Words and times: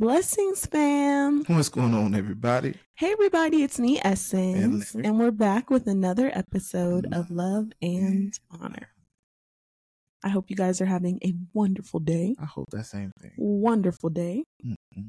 Blessings, 0.00 0.64
fam. 0.64 1.42
What's 1.48 1.68
going 1.68 1.92
on, 1.92 2.14
everybody? 2.14 2.74
Hey, 2.94 3.10
everybody, 3.10 3.64
it's 3.64 3.80
me, 3.80 4.00
Essence, 4.04 4.94
And 4.94 5.04
and, 5.04 5.18
we're 5.18 5.32
back 5.32 5.70
with 5.70 5.88
another 5.88 6.30
episode 6.32 7.06
of 7.06 7.24
mm-hmm. 7.24 7.34
Love 7.34 7.72
and 7.82 8.32
Honor. 8.48 8.90
I 10.22 10.28
hope 10.28 10.50
you 10.50 10.54
guys 10.54 10.80
are 10.80 10.86
having 10.86 11.18
a 11.24 11.34
wonderful 11.52 11.98
day. 11.98 12.36
I 12.40 12.44
hope 12.44 12.66
that 12.70 12.86
same 12.86 13.10
thing. 13.20 13.32
Wonderful 13.38 14.10
day. 14.10 14.44
Mm-mm-mm. 14.64 15.08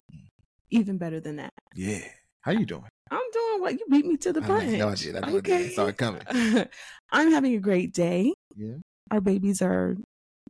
Even 0.72 0.98
better 0.98 1.20
than 1.20 1.36
that. 1.36 1.54
Yeah. 1.76 2.02
How 2.42 2.54
you 2.54 2.66
doing? 2.66 2.90
I'm 3.12 3.32
doing 3.32 3.62
what 3.62 3.74
you 3.74 3.86
beat 3.92 4.08
me 4.08 4.18
to 4.18 4.34
the 4.34 4.42
punch. 4.42 4.64
I 4.64 4.78
know 4.78 4.90
I 4.90 4.96
did. 4.96 5.16
I 5.16 5.20
know 5.20 5.38
I 5.38 5.42
did. 5.42 5.68
I 5.68 5.70
saw 5.70 5.86
it 5.86 5.98
coming. 5.98 6.24
I'm 7.12 7.32
having 7.32 7.54
a 7.54 7.60
great 7.60 7.94
day. 7.94 8.34
Yeah. 8.56 8.78
Our 9.12 9.22
babies 9.22 9.62
are 9.62 9.98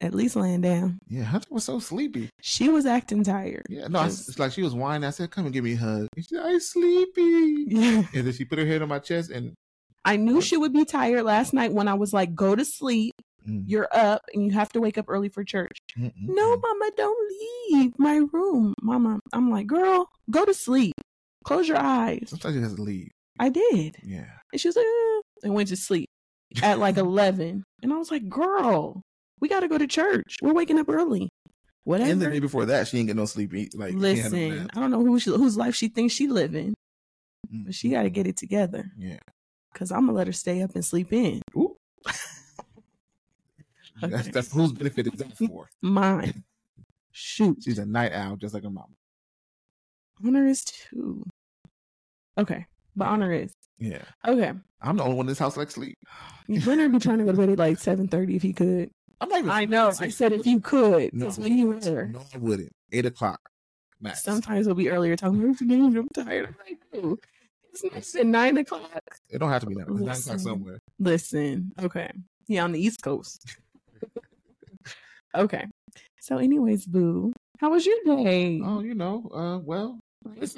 at 0.02 0.14
least 0.14 0.36
laying 0.36 0.62
down. 0.62 1.00
Yeah. 1.08 1.24
Hunter 1.24 1.48
was 1.52 1.64
so 1.66 1.80
sleepy. 1.80 2.30
She 2.42 2.70
was 2.70 2.86
acting 2.86 3.24
tired. 3.24 3.64
Yeah. 3.70 3.88
No, 3.88 4.04
it's 4.04 4.38
like 4.40 4.52
she 4.52 4.62
was 4.64 4.74
whining. 4.74 5.06
I 5.06 5.10
said, 5.12 5.32
"Come 5.32 5.46
and 5.46 5.54
give 5.54 5.64
me 5.64 5.74
a 5.74 5.78
hug." 5.78 6.07
And 6.16 6.26
she 6.26 6.36
said, 6.36 6.44
"I'm 6.46 6.60
sleepy." 6.60 7.66
Yeah. 7.68 8.04
And 8.14 8.26
then 8.28 8.34
she 8.34 8.46
put 8.46 8.60
her 8.60 8.66
head 8.66 8.82
on 8.82 8.90
my 8.90 9.00
chest 9.00 9.30
and 9.32 9.54
I 10.06 10.16
knew 10.16 10.42
she 10.42 10.57
would 10.57 10.74
be 10.74 10.86
tired 10.86 11.24
last 11.24 11.54
night 11.54 11.74
when 11.74 11.88
I 11.90 11.93
was 11.93 12.14
like, 12.14 12.34
go 12.34 12.56
to 12.56 12.64
sleep. 12.64 13.14
mm, 13.48 13.64
You're 13.68 13.90
up 13.92 14.21
and 14.34 14.46
you 14.46 14.52
have 14.54 14.70
to 14.70 14.80
wake 14.82 14.98
up 14.98 15.06
early 15.10 15.28
for 15.30 15.43
church. 15.43 15.78
mm, 15.98 16.06
mm, 16.06 16.12
No, 16.18 16.56
mama, 16.57 16.90
don't 16.96 17.32
leave 17.71 17.93
my 18.00 18.21
room. 18.32 18.74
Mama, 18.82 19.20
I'm 19.34 19.52
like, 19.52 19.68
girl, 19.68 20.07
go 20.32 20.46
to 20.46 20.54
sleep. 20.54 20.93
Close 21.43 21.68
your 21.68 21.78
eyes. 21.78 22.24
Sometimes 22.28 22.56
you 22.56 22.62
have 22.62 22.76
to 22.78 22.82
leave. 22.82 23.10
I 23.40 23.50
did. 23.50 23.98
Yeah. 24.04 24.26
And 24.54 24.60
she 24.62 24.70
was 24.70 24.76
like, 24.78 24.86
"Uh," 24.86 25.21
and 25.43 25.54
went 25.54 25.68
to 25.70 25.76
sleep 25.76 26.07
at 26.64 26.79
like 26.79 26.96
11. 27.07 27.64
And 27.84 27.93
I 27.93 27.98
was 27.98 28.10
like, 28.10 28.28
girl, 28.29 29.02
we 29.39 29.48
got 29.50 29.61
to 29.61 29.68
go 29.68 29.78
to 29.78 29.88
church. 29.88 30.38
We're 30.42 30.54
waking 30.54 30.79
up 30.79 30.89
early. 30.89 31.29
Whatever. 31.84 32.11
And 32.11 32.22
the 32.22 32.30
day 32.30 32.39
before 32.39 32.66
that, 32.67 32.88
she 32.88 32.98
ain't 33.00 33.08
get 33.08 33.16
no 33.16 33.25
sleep. 33.25 33.52
Like 33.73 33.92
had 33.92 33.95
no 33.95 34.00
Listen. 34.00 34.70
I 34.75 34.80
don't 34.80 34.92
know 34.92 35.03
who 35.03 35.20
she, 35.20 35.31
whose 35.31 35.58
life 35.58 35.75
she 35.75 35.88
thinks 35.88 36.14
she 36.14 36.28
living, 36.28 36.73
Mm, 37.52 37.66
but 37.66 37.73
she 37.73 37.90
got 37.90 38.04
to 38.04 38.10
get 38.12 38.28
it 38.28 38.38
together 38.38 38.92
Yeah. 38.98 39.17
because 39.73 39.92
I'm 39.92 40.06
to 40.08 40.14
let 40.14 40.28
her 40.28 40.34
stay 40.34 40.62
up 40.62 40.76
and 40.76 40.86
sleep 40.86 41.12
in. 41.14 41.42
Ooh. 41.58 41.76
Okay. 44.02 44.14
That's, 44.16 44.28
that's 44.30 44.54
whose 44.54 44.72
benefit 44.72 45.08
is 45.08 45.20
that 45.20 45.38
for? 45.38 45.67
Mine. 45.82 46.44
Shoot. 47.12 47.58
She's 47.66 47.80
a 47.80 47.86
night 47.86 48.14
owl, 48.14 48.38
just 48.38 48.54
like 48.54 48.64
her 48.64 48.70
mom. 48.70 48.95
Honor 50.26 50.48
is 50.48 50.64
two. 50.64 51.22
Okay. 52.38 52.66
But 52.95 53.10
honor 53.10 53.34
is. 53.34 53.52
Yeah. 53.78 54.04
Okay. 54.26 54.54
I'm 54.82 54.95
the 54.95 55.04
only 55.04 55.16
one 55.17 55.26
in 55.26 55.28
this 55.28 55.40
house 55.40 55.58
like 55.58 55.70
sleep. 55.72 55.98
Leonard 56.48 56.94
be 56.94 57.00
trying 57.00 57.17
to 57.17 57.26
go 57.26 57.32
to 57.32 57.38
bed 57.38 57.50
at 57.50 57.60
like 57.60 57.78
7.30 57.78 58.36
if 58.38 58.42
he 58.42 58.54
could. 58.54 58.90
I'm 59.22 59.30
not 59.30 59.39
even. 59.39 59.50
I 59.50 59.66
know. 59.66 59.92
I 60.00 60.09
said 60.09 60.31
if 60.31 60.45
you 60.45 60.59
could. 60.59 61.14
No. 61.14 61.30
When 61.30 61.58
you 61.58 61.67
were 61.67 61.80
there. 61.80 62.08
No, 62.08 62.22
I 62.34 62.38
wouldn't. 62.38 62.72
Eight 62.92 63.06
o'clock. 63.06 63.39
Max. 64.02 64.23
Sometimes 64.23 64.66
it'll 64.66 64.76
be 64.76 64.89
earlier. 64.89 65.16
Talking 65.16 65.39
about 65.39 65.52
"Afternoon, 65.52 65.98
I'm 65.98 66.08
tired. 66.09 66.48
I'm 66.48 66.56
like, 66.66 67.03
"Ooh, 67.03 67.20
it's 67.72 67.84
nice 67.84 68.16
at 68.16 68.26
nine 68.26 68.58
o'clock. 68.58 69.03
It 69.30 69.39
don't 69.39 69.50
have 69.50 69.61
to 69.64 69.67
be. 69.67 69.76
It's 69.78 69.89
nine 69.89 70.16
o'clock 70.16 70.39
somewhere. 70.39 70.80
Listen, 71.00 71.72
okay. 71.81 72.11
Yeah, 72.48 72.64
on 72.64 72.72
the 72.72 72.81
East 72.81 73.02
Coast. 73.03 73.45
okay. 75.36 75.66
So, 76.22 76.38
anyways, 76.38 76.86
Boo, 76.86 77.33
how 77.59 77.72
was 77.72 77.86
your 77.86 77.98
day? 78.06 78.61
Oh, 78.64 78.80
you 78.80 78.95
know, 78.95 79.30
uh, 79.33 79.59
well, 79.59 80.00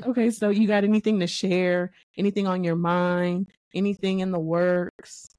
Okay, 0.06 0.32
so 0.32 0.50
you 0.50 0.68
got 0.68 0.84
anything 0.84 1.20
to 1.20 1.28
share? 1.28 1.92
Anything 2.18 2.48
on 2.48 2.64
your 2.64 2.76
mind? 2.76 3.48
Anything 3.74 4.20
in 4.20 4.32
the 4.32 4.40
works? 4.40 5.30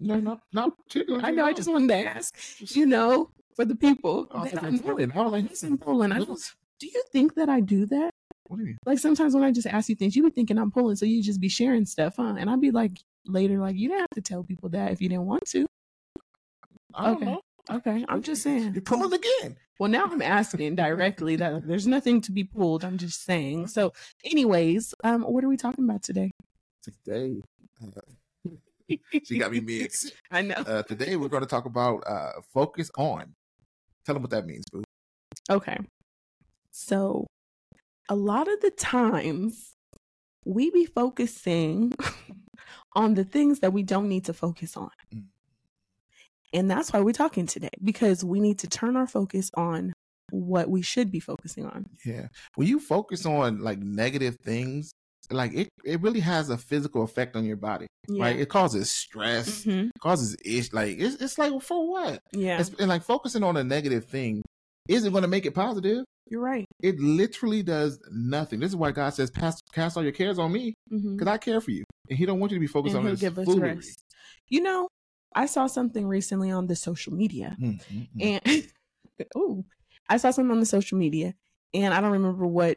No, 0.00 0.20
not 0.20 0.40
not 0.52 0.72
particularly. 0.84 1.24
I 1.24 1.30
know. 1.30 1.44
I 1.44 1.52
just 1.52 1.70
wanted 1.70 1.88
to 1.88 2.06
ask. 2.08 2.34
You 2.74 2.86
know, 2.86 3.30
for 3.56 3.64
the 3.64 3.74
people 3.74 4.28
Oh, 4.30 4.44
that 4.44 4.62
I'm 4.62 4.78
pulling, 4.78 5.12
I 5.12 5.22
was 5.22 5.32
like, 5.32 5.50
Listen, 5.50 5.78
pulling. 5.78 6.12
I 6.12 6.18
don't, 6.18 6.40
do 6.78 6.86
you 6.86 7.02
think 7.12 7.34
that 7.34 7.48
I 7.48 7.60
do 7.60 7.86
that? 7.86 8.10
what 8.46 8.56
do 8.56 8.62
you 8.62 8.66
mean? 8.68 8.78
Like 8.86 8.98
sometimes 8.98 9.34
when 9.34 9.44
I 9.44 9.50
just 9.50 9.66
ask 9.66 9.88
you 9.88 9.94
things, 9.94 10.16
you 10.16 10.22
be 10.22 10.30
thinking 10.30 10.58
I'm 10.58 10.70
pulling, 10.70 10.96
so 10.96 11.04
you 11.06 11.22
just 11.22 11.40
be 11.40 11.48
sharing 11.48 11.84
stuff, 11.84 12.16
huh? 12.16 12.34
And 12.38 12.48
I'd 12.48 12.60
be 12.60 12.70
like 12.70 12.92
later, 13.26 13.58
like 13.58 13.76
you 13.76 13.88
didn't 13.88 14.00
have 14.00 14.10
to 14.14 14.20
tell 14.22 14.42
people 14.42 14.68
that 14.70 14.92
if 14.92 15.00
you 15.00 15.08
didn't 15.08 15.26
want 15.26 15.44
to. 15.48 15.66
I 16.94 17.10
Okay. 17.12 17.24
know. 17.26 17.40
Okay, 17.70 18.04
I'm 18.08 18.22
just 18.22 18.42
saying. 18.42 18.72
You're 18.72 18.82
pulling 18.82 19.12
again. 19.12 19.56
Well, 19.78 19.90
now 19.90 20.06
I'm 20.06 20.22
asking 20.22 20.74
directly 20.76 21.36
that 21.36 21.68
there's 21.68 21.86
nothing 21.86 22.20
to 22.22 22.32
be 22.32 22.42
pulled. 22.44 22.82
I'm 22.84 22.96
just 22.96 23.24
saying. 23.24 23.66
So, 23.68 23.92
anyways, 24.24 24.94
um, 25.04 25.22
what 25.22 25.44
are 25.44 25.48
we 25.48 25.56
talking 25.58 25.84
about 25.84 26.02
today? 26.02 26.30
Today, 26.82 27.42
uh, 27.82 28.00
she 29.24 29.38
got 29.38 29.52
me 29.52 29.60
mixed. 29.60 30.12
I 30.30 30.42
know. 30.42 30.54
Uh, 30.54 30.82
today 30.82 31.16
we're 31.16 31.28
going 31.28 31.42
to 31.42 31.48
talk 31.48 31.66
about 31.66 32.02
uh, 32.06 32.32
focus 32.52 32.90
on. 32.96 33.34
Tell 34.04 34.14
them 34.14 34.22
what 34.22 34.30
that 34.30 34.46
means, 34.46 34.64
boo. 34.72 34.82
Okay. 35.50 35.76
So, 36.70 37.26
a 38.08 38.14
lot 38.14 38.48
of 38.48 38.60
the 38.60 38.70
times 38.70 39.74
we 40.44 40.70
be 40.70 40.86
focusing 40.86 41.92
on 42.94 43.14
the 43.14 43.24
things 43.24 43.60
that 43.60 43.72
we 43.72 43.82
don't 43.82 44.08
need 44.08 44.24
to 44.26 44.32
focus 44.32 44.76
on. 44.76 44.90
Mm. 45.14 45.24
And 46.54 46.70
that's 46.70 46.92
why 46.92 47.00
we're 47.00 47.12
talking 47.12 47.46
today 47.46 47.68
because 47.84 48.24
we 48.24 48.40
need 48.40 48.58
to 48.60 48.68
turn 48.68 48.96
our 48.96 49.06
focus 49.06 49.50
on 49.54 49.92
what 50.30 50.70
we 50.70 50.80
should 50.80 51.10
be 51.10 51.20
focusing 51.20 51.66
on. 51.66 51.86
Yeah. 52.04 52.28
When 52.54 52.66
you 52.66 52.80
focus 52.80 53.26
on 53.26 53.60
like 53.60 53.78
negative 53.78 54.36
things, 54.42 54.92
like 55.30 55.52
it, 55.54 55.68
it 55.84 56.00
really 56.00 56.20
has 56.20 56.50
a 56.50 56.56
physical 56.58 57.02
effect 57.02 57.36
on 57.36 57.44
your 57.44 57.56
body, 57.56 57.86
right? 58.08 58.38
It 58.38 58.48
causes 58.48 58.90
stress, 58.90 59.64
Mhm. 59.64 59.90
causes 60.00 60.36
ish. 60.44 60.72
Like 60.72 60.96
it's, 60.98 61.20
it's 61.22 61.38
like 61.38 61.60
for 61.62 61.88
what? 61.90 62.20
Yeah. 62.32 62.60
It's, 62.60 62.70
and 62.78 62.88
like 62.88 63.02
focusing 63.02 63.42
on 63.42 63.56
a 63.56 63.64
negative 63.64 64.06
thing 64.06 64.42
isn't 64.88 65.12
going 65.12 65.22
to 65.22 65.28
make 65.28 65.44
it 65.46 65.54
positive. 65.54 66.04
You're 66.30 66.40
right. 66.42 66.64
It 66.82 66.98
literally 67.00 67.62
does 67.62 67.98
nothing. 68.10 68.60
This 68.60 68.70
is 68.70 68.76
why 68.76 68.90
God 68.92 69.10
says, 69.10 69.30
"Cast, 69.30 69.62
cast 69.72 69.96
all 69.96 70.02
your 70.02 70.12
cares 70.12 70.38
on 70.38 70.52
me, 70.52 70.74
because 70.90 71.26
I 71.26 71.38
care 71.38 71.60
for 71.60 71.70
you." 71.70 71.84
And 72.08 72.18
He 72.18 72.26
don't 72.26 72.38
want 72.38 72.52
you 72.52 72.56
to 72.58 72.60
be 72.60 72.66
focused 72.66 72.94
And 72.94 73.04
on 73.06 73.10
this 73.10 73.20
give 73.20 73.38
us 73.38 73.46
foolery. 73.46 73.74
rest. 73.76 73.98
You 74.48 74.62
know, 74.62 74.88
I 75.34 75.46
saw 75.46 75.66
something 75.66 76.06
recently 76.06 76.50
on 76.50 76.66
the 76.66 76.76
social 76.76 77.12
media, 77.14 77.56
Mm, 77.60 77.80
mm, 77.82 78.08
mm. 78.16 78.40
and 78.44 78.66
oh, 79.36 79.64
I 80.08 80.16
saw 80.18 80.30
something 80.30 80.50
on 80.50 80.60
the 80.60 80.66
social 80.66 80.98
media, 80.98 81.34
and 81.74 81.92
I 81.94 82.00
don't 82.00 82.12
remember 82.12 82.46
what 82.46 82.76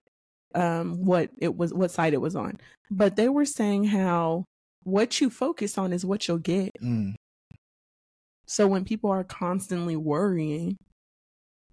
um 0.55 1.05
what 1.05 1.29
it 1.37 1.55
was, 1.55 1.73
what 1.73 1.91
side 1.91 2.13
it 2.13 2.21
was 2.21 2.35
on, 2.35 2.57
but 2.89 3.15
they 3.15 3.29
were 3.29 3.45
saying 3.45 3.85
how 3.85 4.43
what 4.83 5.21
you 5.21 5.29
focus 5.29 5.77
on 5.77 5.93
is 5.93 6.05
what 6.05 6.27
you'll 6.27 6.37
get. 6.39 6.71
Mm, 6.81 7.13
So 8.47 8.67
when 8.67 8.83
people 8.83 9.09
are 9.11 9.23
constantly 9.23 9.95
worrying, 9.95 10.75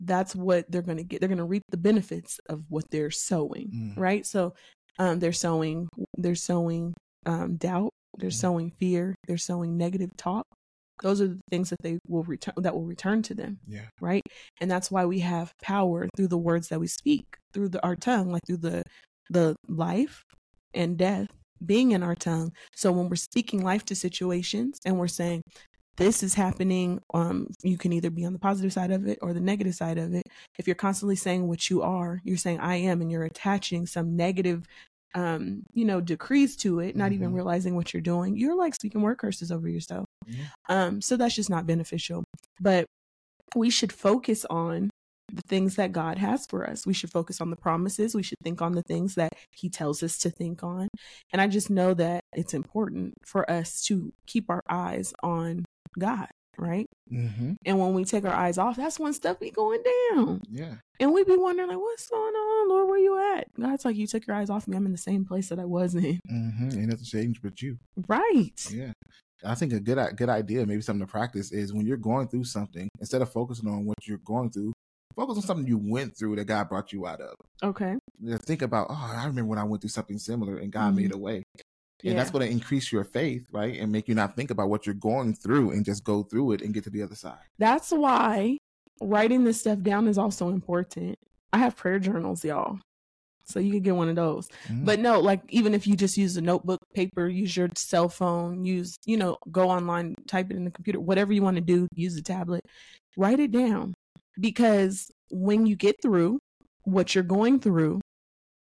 that's 0.00 0.34
what 0.36 0.70
they're 0.70 0.82
going 0.82 0.98
to 0.98 1.04
get. 1.04 1.20
They're 1.20 1.28
going 1.28 1.38
to 1.38 1.44
reap 1.44 1.64
the 1.70 1.76
benefits 1.76 2.38
of 2.48 2.64
what 2.68 2.84
they're 2.90 3.10
sowing, 3.10 3.70
Mm. 3.74 3.96
right? 3.96 4.24
So 4.26 4.54
um, 4.98 5.18
they're 5.18 5.32
sowing, 5.32 5.88
they're 6.16 6.34
sowing 6.34 6.94
um, 7.26 7.56
doubt, 7.56 7.90
they're 8.18 8.30
Mhm. 8.30 8.40
sowing 8.40 8.70
fear, 8.78 9.14
they're 9.26 9.38
sowing 9.38 9.76
negative 9.76 10.10
talk. 10.16 10.44
Those 11.02 11.20
are 11.20 11.28
the 11.28 11.40
things 11.50 11.70
that 11.70 11.82
they 11.82 11.98
will 12.06 12.24
return 12.24 12.54
that 12.58 12.74
will 12.74 12.84
return 12.84 13.22
to 13.22 13.34
them, 13.34 13.58
yeah. 13.66 13.86
right? 14.00 14.22
And 14.60 14.70
that's 14.70 14.90
why 14.90 15.04
we 15.04 15.20
have 15.20 15.52
power 15.62 16.08
through 16.16 16.28
the 16.28 16.38
words 16.38 16.68
that 16.68 16.80
we 16.80 16.86
speak, 16.86 17.36
through 17.52 17.70
the, 17.70 17.82
our 17.82 17.96
tongue, 17.96 18.30
like 18.30 18.42
through 18.46 18.58
the 18.58 18.82
the 19.30 19.56
life 19.68 20.24
and 20.74 20.96
death 20.96 21.28
being 21.64 21.92
in 21.92 22.02
our 22.02 22.14
tongue. 22.14 22.52
So 22.74 22.92
when 22.92 23.08
we're 23.08 23.16
speaking 23.16 23.62
life 23.62 23.84
to 23.86 23.94
situations 23.94 24.78
and 24.84 24.98
we're 24.98 25.08
saying 25.08 25.42
this 25.96 26.22
is 26.22 26.34
happening, 26.34 27.00
um, 27.12 27.48
you 27.64 27.76
can 27.76 27.92
either 27.92 28.10
be 28.10 28.24
on 28.24 28.32
the 28.32 28.38
positive 28.38 28.72
side 28.72 28.92
of 28.92 29.08
it 29.08 29.18
or 29.20 29.32
the 29.32 29.40
negative 29.40 29.74
side 29.74 29.98
of 29.98 30.14
it. 30.14 30.22
If 30.56 30.68
you're 30.68 30.76
constantly 30.76 31.16
saying 31.16 31.48
what 31.48 31.68
you 31.68 31.82
are, 31.82 32.20
you're 32.24 32.36
saying 32.36 32.60
I 32.60 32.76
am, 32.76 33.02
and 33.02 33.10
you're 33.10 33.24
attaching 33.24 33.86
some 33.86 34.14
negative, 34.16 34.64
um, 35.14 35.62
you 35.72 35.84
know, 35.84 36.00
decrees 36.00 36.56
to 36.56 36.80
it, 36.80 36.96
not 36.96 37.12
even 37.12 37.30
Mhm. 37.30 37.34
realizing 37.34 37.74
what 37.74 37.92
you're 37.92 38.00
doing. 38.02 38.36
You're 38.36 38.56
like 38.56 38.74
speaking 38.74 39.00
word 39.02 39.18
curses 39.18 39.50
over 39.50 39.68
yourself. 39.68 40.06
Yeah. 40.26 40.44
Um, 40.68 41.00
so 41.00 41.16
that's 41.16 41.34
just 41.34 41.50
not 41.50 41.66
beneficial. 41.66 42.24
But 42.60 42.86
we 43.56 43.70
should 43.70 43.92
focus 43.92 44.44
on 44.50 44.90
the 45.32 45.42
things 45.48 45.76
that 45.76 45.92
God 45.92 46.18
has 46.18 46.46
for 46.48 46.68
us. 46.68 46.86
We 46.86 46.94
should 46.94 47.10
focus 47.10 47.40
on 47.40 47.50
the 47.50 47.56
promises. 47.56 48.14
We 48.14 48.22
should 48.22 48.38
think 48.42 48.62
on 48.62 48.72
the 48.72 48.82
things 48.82 49.14
that 49.16 49.32
He 49.54 49.68
tells 49.68 50.02
us 50.02 50.18
to 50.18 50.30
think 50.30 50.62
on. 50.62 50.88
And 51.32 51.40
I 51.42 51.48
just 51.48 51.68
know 51.70 51.92
that 51.94 52.22
it's 52.34 52.54
important 52.54 53.14
for 53.26 53.50
us 53.50 53.82
to 53.84 54.12
keep 54.26 54.48
our 54.50 54.62
eyes 54.68 55.12
on 55.22 55.64
God, 55.98 56.28
right? 56.58 56.86
Mm-hmm. 57.12 57.52
And 57.64 57.78
when 57.78 57.94
we 57.94 58.04
take 58.04 58.24
our 58.24 58.32
eyes 58.34 58.58
off, 58.58 58.76
that's 58.76 58.98
when 58.98 59.12
stuff 59.12 59.40
be 59.40 59.50
going 59.50 59.82
down. 60.12 60.42
Yeah. 60.50 60.74
And 61.00 61.12
we 61.12 61.24
be 61.24 61.36
wondering, 61.36 61.68
like, 61.68 61.78
what's 61.78 62.08
going 62.08 62.34
on, 62.34 62.68
Lord? 62.68 62.88
Where 62.88 62.98
you 62.98 63.18
at? 63.36 63.46
God's 63.58 63.84
like, 63.84 63.96
you 63.96 64.06
took 64.06 64.26
your 64.26 64.36
eyes 64.36 64.50
off 64.50 64.66
me. 64.68 64.76
I'm 64.76 64.86
in 64.86 64.92
the 64.92 64.98
same 64.98 65.24
place 65.24 65.48
that 65.48 65.58
I 65.58 65.64
was 65.64 65.94
in. 65.94 66.20
Mm-hmm. 66.30 66.64
Ain't 66.64 66.88
nothing 66.88 67.04
changed 67.04 67.40
but 67.42 67.62
you. 67.62 67.78
Right. 68.08 68.68
Yeah. 68.70 68.92
I 69.44 69.54
think 69.54 69.72
a 69.72 69.78
good 69.78 70.16
good 70.16 70.28
idea, 70.28 70.66
maybe 70.66 70.82
something 70.82 71.06
to 71.06 71.10
practice, 71.10 71.52
is 71.52 71.72
when 71.72 71.86
you're 71.86 71.96
going 71.96 72.26
through 72.26 72.44
something, 72.44 72.88
instead 72.98 73.22
of 73.22 73.30
focusing 73.32 73.68
on 73.68 73.84
what 73.84 73.96
you're 74.04 74.18
going 74.18 74.50
through, 74.50 74.72
focus 75.14 75.36
on 75.36 75.42
something 75.42 75.66
you 75.66 75.78
went 75.78 76.16
through 76.18 76.34
that 76.36 76.46
God 76.46 76.68
brought 76.68 76.92
you 76.92 77.06
out 77.06 77.20
of. 77.20 77.34
Okay. 77.62 77.94
Think 78.46 78.62
about, 78.62 78.88
oh, 78.90 79.12
I 79.16 79.26
remember 79.26 79.50
when 79.50 79.58
I 79.60 79.64
went 79.64 79.80
through 79.80 79.90
something 79.90 80.18
similar 80.18 80.58
and 80.58 80.72
God 80.72 80.92
Mhm. 80.92 80.96
made 80.96 81.14
a 81.14 81.18
way. 81.18 81.44
And 82.04 82.12
Yeah. 82.12 82.16
that's 82.16 82.30
going 82.30 82.46
to 82.46 82.50
increase 82.52 82.92
your 82.92 83.04
faith, 83.04 83.46
right? 83.50 83.78
And 83.78 83.90
make 83.90 84.06
you 84.08 84.14
not 84.14 84.36
think 84.36 84.50
about 84.50 84.68
what 84.68 84.86
you're 84.86 84.94
going 84.94 85.34
through 85.34 85.72
and 85.72 85.84
just 85.84 86.04
go 86.04 86.22
through 86.22 86.52
it 86.52 86.62
and 86.62 86.72
get 86.72 86.84
to 86.84 86.90
the 86.90 87.02
other 87.02 87.16
side. 87.16 87.38
That's 87.58 87.90
why 87.90 88.58
writing 89.00 89.44
this 89.44 89.60
stuff 89.60 89.80
down 89.80 90.06
is 90.08 90.18
also 90.18 90.48
important. 90.48 91.16
I 91.52 91.58
have 91.58 91.76
prayer 91.76 91.98
journals, 91.98 92.44
y'all. 92.44 92.78
So 93.44 93.58
you 93.60 93.72
could 93.72 93.82
get 93.82 93.96
one 93.96 94.10
of 94.10 94.16
those. 94.16 94.48
Mhm. 94.68 94.84
But 94.84 95.00
no, 95.00 95.20
like 95.20 95.40
even 95.48 95.72
if 95.74 95.86
you 95.86 95.96
just 95.96 96.16
use 96.18 96.36
a 96.36 96.42
notebook, 96.42 96.80
paper, 96.94 97.26
use 97.28 97.56
your 97.56 97.70
cell 97.74 98.08
phone, 98.08 98.64
use, 98.64 98.96
you 99.06 99.16
know, 99.16 99.38
go 99.50 99.70
online, 99.70 100.14
type 100.26 100.50
it 100.50 100.56
in 100.56 100.64
the 100.64 100.70
computer, 100.70 101.00
whatever 101.00 101.32
you 101.32 101.42
want 101.42 101.56
to 101.56 101.62
do, 101.62 101.88
use 101.94 102.16
a 102.16 102.22
tablet, 102.22 102.64
write 103.16 103.40
it 103.40 103.50
down. 103.50 103.94
Because 104.38 105.10
when 105.30 105.66
you 105.66 105.74
get 105.76 105.96
through 106.02 106.38
what 106.84 107.14
you're 107.14 107.24
going 107.24 107.58
through, 107.58 108.00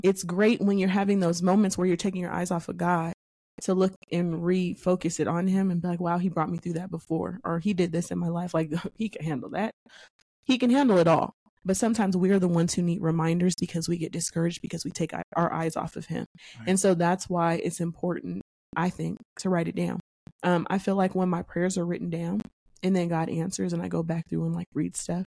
it's 0.04 0.24
great 0.24 0.60
when 0.62 0.80
you're 0.80 0.90
having 0.90 1.20
those 1.20 1.44
moments 1.44 1.78
where 1.78 1.86
you're 1.88 1.96
taking 1.96 2.22
your 2.22 2.32
eyes 2.32 2.50
off 2.50 2.68
of 2.68 2.78
God 2.78 3.14
to 3.62 3.74
look 3.74 3.94
and 4.12 4.36
refocus 4.36 5.20
it 5.20 5.28
on 5.28 5.48
Him 5.48 5.72
and 5.72 5.82
be 5.82 5.88
like, 5.88 6.00
wow, 6.00 6.18
He 6.18 6.30
brought 6.30 6.50
me 6.50 6.58
through 6.58 6.74
that 6.74 6.92
before, 6.92 7.40
or 7.44 7.60
He 7.60 7.74
did 7.74 7.92
this 7.92 8.12
in 8.12 8.18
my 8.20 8.28
life. 8.30 8.54
Like, 8.54 8.72
He 8.96 9.10
can 9.10 9.24
handle 9.26 9.50
that. 9.52 9.74
He 10.44 10.58
can 10.58 10.70
handle 10.70 10.98
it 10.98 11.08
all. 11.08 11.34
But 11.64 11.78
sometimes 11.78 12.18
we're 12.18 12.40
the 12.40 12.48
ones 12.48 12.74
who 12.74 12.82
need 12.82 13.02
reminders 13.02 13.54
because 13.60 13.88
we 13.88 13.98
get 13.98 14.12
discouraged 14.12 14.62
because 14.64 14.84
we 14.84 14.90
take 14.92 15.14
our 15.36 15.54
eyes 15.54 15.76
off 15.78 15.96
of 15.96 16.08
Him. 16.08 16.26
Right. 16.60 16.70
And 16.70 16.80
so 16.80 16.96
that's 16.96 17.30
why 17.30 17.56
it's 17.64 17.80
important, 17.80 18.42
I 18.76 18.90
think, 18.90 19.20
to 19.40 19.50
write 19.50 19.68
it 19.68 19.76
down. 19.76 20.00
Um, 20.44 20.66
I 20.72 20.80
feel 20.80 20.96
like 20.96 21.14
when 21.14 21.30
my 21.30 21.44
prayers 21.44 21.78
are 21.78 21.86
written 21.86 22.10
down 22.10 22.42
and 22.82 22.96
then 22.96 23.10
God 23.10 23.30
answers 23.30 23.74
and 23.74 23.82
I 23.82 23.88
go 23.90 24.02
back 24.02 24.28
through 24.28 24.46
and 24.46 24.56
like 24.56 24.68
read 24.74 24.98
stuff, 24.98 25.26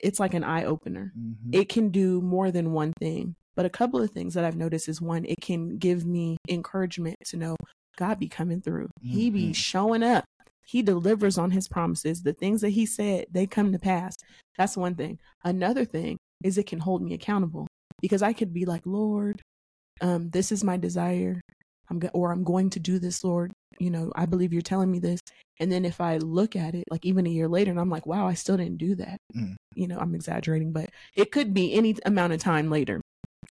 it's 0.00 0.20
like 0.20 0.34
an 0.34 0.44
eye 0.44 0.64
opener 0.64 1.12
Mhm. 1.18 1.54
it 1.54 1.70
can 1.70 1.88
do 1.88 2.20
more 2.20 2.50
than 2.50 2.72
one 2.72 2.92
thing. 2.98 3.36
But 3.56 3.66
a 3.66 3.70
couple 3.70 4.00
of 4.02 4.10
things 4.10 4.34
that 4.34 4.44
I've 4.44 4.56
noticed 4.56 4.88
is 4.88 5.00
one, 5.00 5.24
it 5.24 5.40
can 5.40 5.78
give 5.78 6.04
me 6.04 6.36
encouragement 6.48 7.16
to 7.26 7.36
know 7.36 7.56
God 7.96 8.18
be 8.18 8.28
coming 8.28 8.60
through. 8.60 8.88
He 9.00 9.30
be 9.30 9.50
Mhm. 9.50 9.54
showing 9.56 10.02
up. 10.02 10.24
He 10.66 10.82
delivers 10.82 11.38
on 11.38 11.50
his 11.50 11.68
promises. 11.68 12.22
The 12.22 12.32
things 12.32 12.62
that 12.62 12.70
he 12.70 12.86
said, 12.86 13.26
they 13.30 13.46
come 13.46 13.70
to 13.72 13.78
pass. 13.78 14.16
That's 14.58 14.76
one 14.76 14.94
thing. 14.94 15.18
Another 15.44 15.84
thing 15.84 16.16
is 16.42 16.58
it 16.58 16.66
can 16.66 16.80
hold 16.80 17.02
me 17.02 17.14
accountable 17.14 17.66
because 18.00 18.22
I 18.22 18.32
could 18.32 18.52
be 18.52 18.64
like, 18.64 18.82
Lord, 18.84 19.40
um, 20.00 20.30
this 20.30 20.50
is 20.50 20.64
my 20.64 20.76
desire. 20.76 21.40
I'm 21.90 21.98
go- 21.98 22.08
or 22.14 22.32
I'm 22.32 22.44
going 22.44 22.70
to 22.70 22.80
do 22.80 22.98
this, 22.98 23.22
Lord. 23.22 23.52
You 23.78 23.90
know, 23.90 24.10
I 24.16 24.26
believe 24.26 24.52
you're 24.52 24.62
telling 24.62 24.90
me 24.90 24.98
this. 24.98 25.20
And 25.60 25.70
then 25.70 25.84
if 25.84 26.00
I 26.00 26.16
look 26.16 26.56
at 26.56 26.74
it, 26.74 26.84
like 26.90 27.04
even 27.04 27.26
a 27.26 27.30
year 27.30 27.46
later, 27.46 27.70
and 27.70 27.78
I'm 27.78 27.90
like, 27.90 28.06
wow, 28.06 28.26
I 28.26 28.34
still 28.34 28.56
didn't 28.56 28.78
do 28.78 28.94
that. 28.96 29.18
Mm. 29.36 29.54
You 29.74 29.86
know, 29.86 29.98
I'm 29.98 30.14
exaggerating, 30.14 30.72
but 30.72 30.90
it 31.14 31.30
could 31.30 31.52
be 31.54 31.74
any 31.74 31.94
amount 32.06 32.32
of 32.32 32.40
time 32.40 32.70
later. 32.70 33.00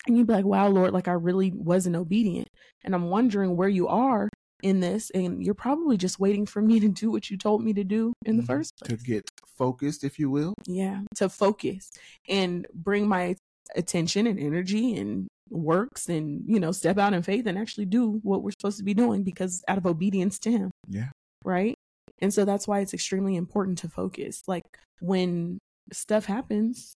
And 0.06 0.16
you'd 0.16 0.26
be 0.26 0.32
like, 0.34 0.44
wow, 0.44 0.68
Lord, 0.68 0.92
like 0.92 1.08
I 1.08 1.12
really 1.12 1.52
wasn't 1.54 1.96
obedient. 1.96 2.48
And 2.84 2.94
I'm 2.94 3.10
wondering 3.10 3.56
where 3.56 3.68
you 3.68 3.88
are 3.88 4.28
in 4.62 4.80
this. 4.80 5.10
And 5.10 5.42
you're 5.44 5.54
probably 5.54 5.96
just 5.96 6.18
waiting 6.20 6.46
for 6.46 6.60
me 6.62 6.80
to 6.80 6.88
do 6.88 7.10
what 7.10 7.30
you 7.30 7.36
told 7.38 7.62
me 7.64 7.72
to 7.74 7.84
do 7.84 8.12
in 8.26 8.36
the 8.36 8.42
Mhm. 8.42 8.46
first 8.46 8.72
to 8.84 8.96
get 8.96 9.28
focused, 9.56 10.04
if 10.04 10.18
you 10.18 10.30
will. 10.30 10.54
Yeah. 10.66 11.02
To 11.16 11.28
focus 11.28 11.90
and 12.28 12.66
bring 12.74 13.08
my 13.08 13.36
attention 13.76 14.26
and 14.26 14.38
energy 14.38 14.94
and 14.96 15.28
works 15.48 16.08
and, 16.08 16.42
you 16.46 16.60
know, 16.60 16.72
step 16.72 16.98
out 16.98 17.12
in 17.14 17.22
faith 17.22 17.46
and 17.46 17.58
actually 17.58 17.86
do 17.86 18.20
what 18.22 18.42
we're 18.42 18.50
supposed 18.52 18.78
to 18.78 18.84
be 18.84 18.94
doing 18.94 19.22
because 19.22 19.62
out 19.68 19.78
of 19.78 19.86
obedience 19.86 20.38
to 20.40 20.50
Him. 20.50 20.70
Yeah. 20.88 21.10
Right. 21.44 21.74
And 22.20 22.32
so 22.34 22.44
that's 22.44 22.68
why 22.68 22.80
it's 22.80 22.94
extremely 22.94 23.36
important 23.36 23.78
to 23.78 23.88
focus. 23.88 24.42
Like 24.46 24.62
when 25.00 25.58
stuff 25.92 26.26
happens, 26.26 26.94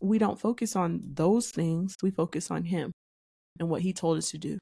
we 0.00 0.18
don't 0.18 0.40
focus 0.40 0.76
on 0.76 1.00
those 1.02 1.50
things. 1.50 1.96
We 2.02 2.10
focus 2.10 2.50
on 2.50 2.64
him 2.64 2.92
and 3.58 3.68
what 3.68 3.82
he 3.82 3.92
told 3.92 4.18
us 4.18 4.30
to 4.30 4.38
do. 4.38 4.58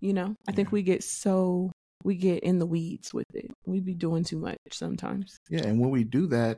You 0.00 0.12
know, 0.12 0.36
I 0.46 0.52
think 0.52 0.72
we 0.72 0.82
get 0.82 1.02
so 1.02 1.72
we 2.04 2.16
get 2.16 2.42
in 2.42 2.58
the 2.58 2.66
weeds 2.66 3.14
with 3.14 3.26
it. 3.34 3.50
We 3.66 3.80
be 3.80 3.94
doing 3.94 4.24
too 4.24 4.38
much 4.38 4.58
sometimes. 4.72 5.36
Yeah, 5.48 5.66
and 5.66 5.80
when 5.80 5.90
we 5.90 6.04
do 6.04 6.26
that, 6.28 6.56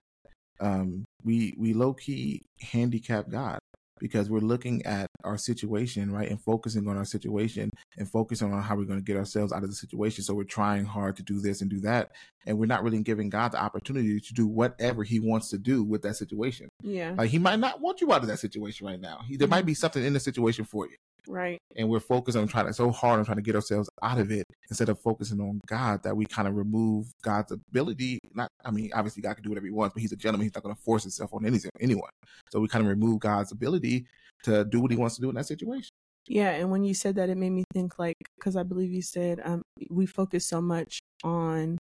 um, 0.60 1.04
we 1.24 1.54
we 1.56 1.72
low 1.72 1.94
key 1.94 2.42
handicap 2.60 3.30
God 3.30 3.58
because 3.98 4.30
we're 4.30 4.40
looking 4.40 4.84
at 4.84 5.06
our 5.24 5.36
situation, 5.36 6.10
right, 6.10 6.28
and 6.28 6.40
focusing 6.40 6.86
on 6.88 6.96
our 6.96 7.04
situation 7.04 7.70
and 7.96 8.10
focusing 8.10 8.52
on 8.52 8.62
how 8.62 8.76
we're 8.76 8.84
going 8.84 8.98
to 8.98 9.04
get 9.04 9.16
ourselves 9.16 9.52
out 9.52 9.62
of 9.62 9.70
the 9.70 9.76
situation. 9.76 10.24
So 10.24 10.34
we're 10.34 10.44
trying 10.44 10.84
hard 10.84 11.16
to 11.16 11.22
do 11.22 11.40
this 11.40 11.60
and 11.60 11.70
do 11.70 11.80
that, 11.80 12.12
and 12.46 12.58
we're 12.58 12.66
not 12.66 12.82
really 12.82 13.02
giving 13.02 13.28
God 13.28 13.52
the 13.52 13.62
opportunity 13.62 14.20
to 14.20 14.34
do 14.34 14.46
whatever 14.46 15.02
He 15.04 15.20
wants 15.20 15.50
to 15.50 15.58
do 15.58 15.82
with 15.82 16.02
that 16.02 16.16
situation. 16.16 16.68
Yeah. 16.82 17.14
Like 17.16 17.30
He 17.30 17.38
might 17.38 17.58
not 17.58 17.80
want 17.80 18.00
you 18.00 18.12
out 18.12 18.22
of 18.22 18.28
that 18.28 18.38
situation 18.38 18.86
right 18.86 19.00
now. 19.00 19.20
He, 19.26 19.36
there 19.36 19.48
might 19.48 19.60
mm-hmm. 19.60 19.66
be 19.66 19.74
something 19.74 20.04
in 20.04 20.12
the 20.12 20.20
situation 20.20 20.64
for 20.64 20.86
you. 20.86 20.96
Right. 21.30 21.58
and 21.76 21.90
we're 21.90 22.00
focused 22.00 22.38
on 22.38 22.48
trying 22.48 22.66
to 22.66 22.72
so 22.72 22.90
hard 22.90 23.18
on 23.18 23.26
trying 23.26 23.36
to 23.36 23.42
get 23.42 23.54
ourselves 23.54 23.90
out 24.02 24.18
of 24.18 24.30
it 24.30 24.46
instead 24.70 24.88
of 24.88 24.98
focusing 24.98 25.40
on 25.40 25.60
God 25.66 26.02
that 26.02 26.16
we 26.16 26.24
kind 26.24 26.48
of 26.48 26.56
remove 26.56 27.12
God's 27.22 27.52
ability. 27.52 28.18
Not, 28.34 28.48
I 28.64 28.70
mean, 28.70 28.90
obviously 28.94 29.22
God 29.22 29.34
can 29.34 29.42
do 29.42 29.50
whatever 29.50 29.66
he 29.66 29.72
wants, 29.72 29.92
but 29.92 30.00
he's 30.00 30.12
a 30.12 30.16
gentleman. 30.16 30.46
He's 30.46 30.54
not 30.54 30.62
going 30.62 30.74
to 30.74 30.80
force 30.80 31.02
himself 31.02 31.34
on 31.34 31.44
anything, 31.44 31.70
anyone. 31.80 32.08
So 32.50 32.60
we 32.60 32.68
kind 32.68 32.82
of 32.82 32.88
remove 32.88 33.20
God's 33.20 33.52
ability 33.52 34.06
to 34.44 34.64
do 34.64 34.80
what 34.80 34.90
he 34.90 34.96
wants 34.96 35.16
to 35.16 35.20
do 35.20 35.28
in 35.28 35.34
that 35.34 35.46
situation. 35.46 35.90
Yeah, 36.26 36.50
and 36.50 36.70
when 36.70 36.82
you 36.82 36.94
said 36.94 37.16
that, 37.16 37.28
it 37.28 37.36
made 37.36 37.50
me 37.50 37.64
think 37.72 37.98
like 37.98 38.16
because 38.38 38.56
I 38.56 38.62
believe 38.62 38.90
you 38.90 39.02
said 39.02 39.40
um, 39.44 39.62
we 39.90 40.06
focus 40.06 40.46
so 40.46 40.60
much 40.60 41.00
on 41.24 41.78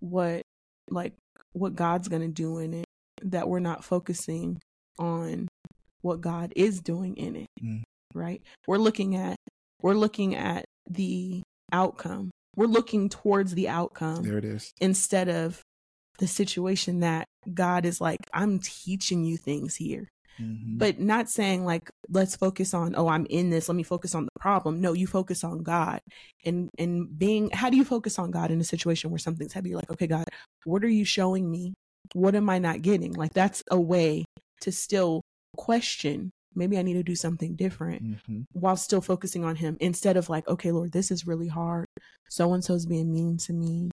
what 0.00 0.42
like 0.90 1.14
what 1.52 1.74
God's 1.74 2.08
gonna 2.08 2.28
do 2.28 2.58
in 2.58 2.74
it 2.74 2.84
that 3.22 3.48
we're 3.48 3.60
not 3.60 3.84
focusing 3.84 4.60
on 4.98 5.48
what 6.02 6.20
God 6.20 6.52
is 6.56 6.80
doing 6.80 7.16
in 7.16 7.36
it. 7.36 7.46
Mm. 7.62 7.82
Right? 8.14 8.42
We're 8.66 8.78
looking 8.78 9.16
at 9.16 9.36
we're 9.82 9.94
looking 9.94 10.34
at 10.34 10.64
the 10.88 11.42
outcome. 11.72 12.30
We're 12.56 12.66
looking 12.66 13.08
towards 13.08 13.54
the 13.54 13.68
outcome 13.68 14.22
There 14.24 14.38
it 14.38 14.44
is. 14.44 14.72
instead 14.80 15.28
of 15.28 15.60
the 16.18 16.26
situation 16.28 17.00
that 17.00 17.24
God 17.52 17.84
is 17.86 18.00
like, 18.00 18.20
I'm 18.34 18.58
teaching 18.60 19.24
you 19.24 19.36
things 19.38 19.76
here 19.76 20.08
Mhm. 20.40 20.78
but 20.78 20.98
not 20.98 21.28
saying 21.28 21.64
like 21.66 21.90
let's 22.08 22.36
focus 22.36 22.72
on 22.72 22.94
oh 22.96 23.06
i'm 23.06 23.26
in 23.28 23.50
this 23.50 23.68
let 23.68 23.74
me 23.76 23.82
focus 23.82 24.14
on 24.14 24.24
the 24.24 24.40
problem 24.40 24.80
no 24.80 24.94
you 24.94 25.06
focus 25.06 25.44
on 25.44 25.62
god 25.62 26.00
and 26.46 26.70
and 26.78 27.18
being 27.18 27.50
how 27.50 27.68
do 27.68 27.76
you 27.76 27.84
focus 27.84 28.18
on 28.18 28.30
god 28.30 28.50
in 28.50 28.58
a 28.58 28.64
situation 28.64 29.10
where 29.10 29.18
something's 29.18 29.52
heavy 29.52 29.68
You're 29.70 29.78
like 29.78 29.90
okay 29.90 30.06
god 30.06 30.24
what 30.64 30.82
are 30.84 30.88
you 30.88 31.04
showing 31.04 31.50
me 31.50 31.74
what 32.14 32.34
am 32.34 32.48
i 32.48 32.58
not 32.58 32.80
getting 32.80 33.12
like 33.12 33.34
that's 33.34 33.62
a 33.70 33.78
way 33.78 34.24
to 34.62 34.72
still 34.72 35.20
question 35.58 36.30
maybe 36.54 36.78
i 36.78 36.82
need 36.82 36.94
to 36.94 37.02
do 37.02 37.14
something 37.16 37.54
different 37.56 38.02
Mhm. 38.02 38.46
while 38.52 38.76
still 38.76 39.00
focusing 39.00 39.44
on 39.44 39.56
him 39.56 39.76
instead 39.80 40.16
of 40.16 40.28
like 40.28 40.46
okay 40.48 40.70
lord 40.72 40.92
this 40.92 41.10
is 41.10 41.26
really 41.26 41.48
hard. 41.48 41.86
So 42.28 42.52
and 42.54 42.64
so's 42.64 42.86
being 42.86 43.12
mean 43.12 43.36
to 43.38 43.52
me. 43.52 43.90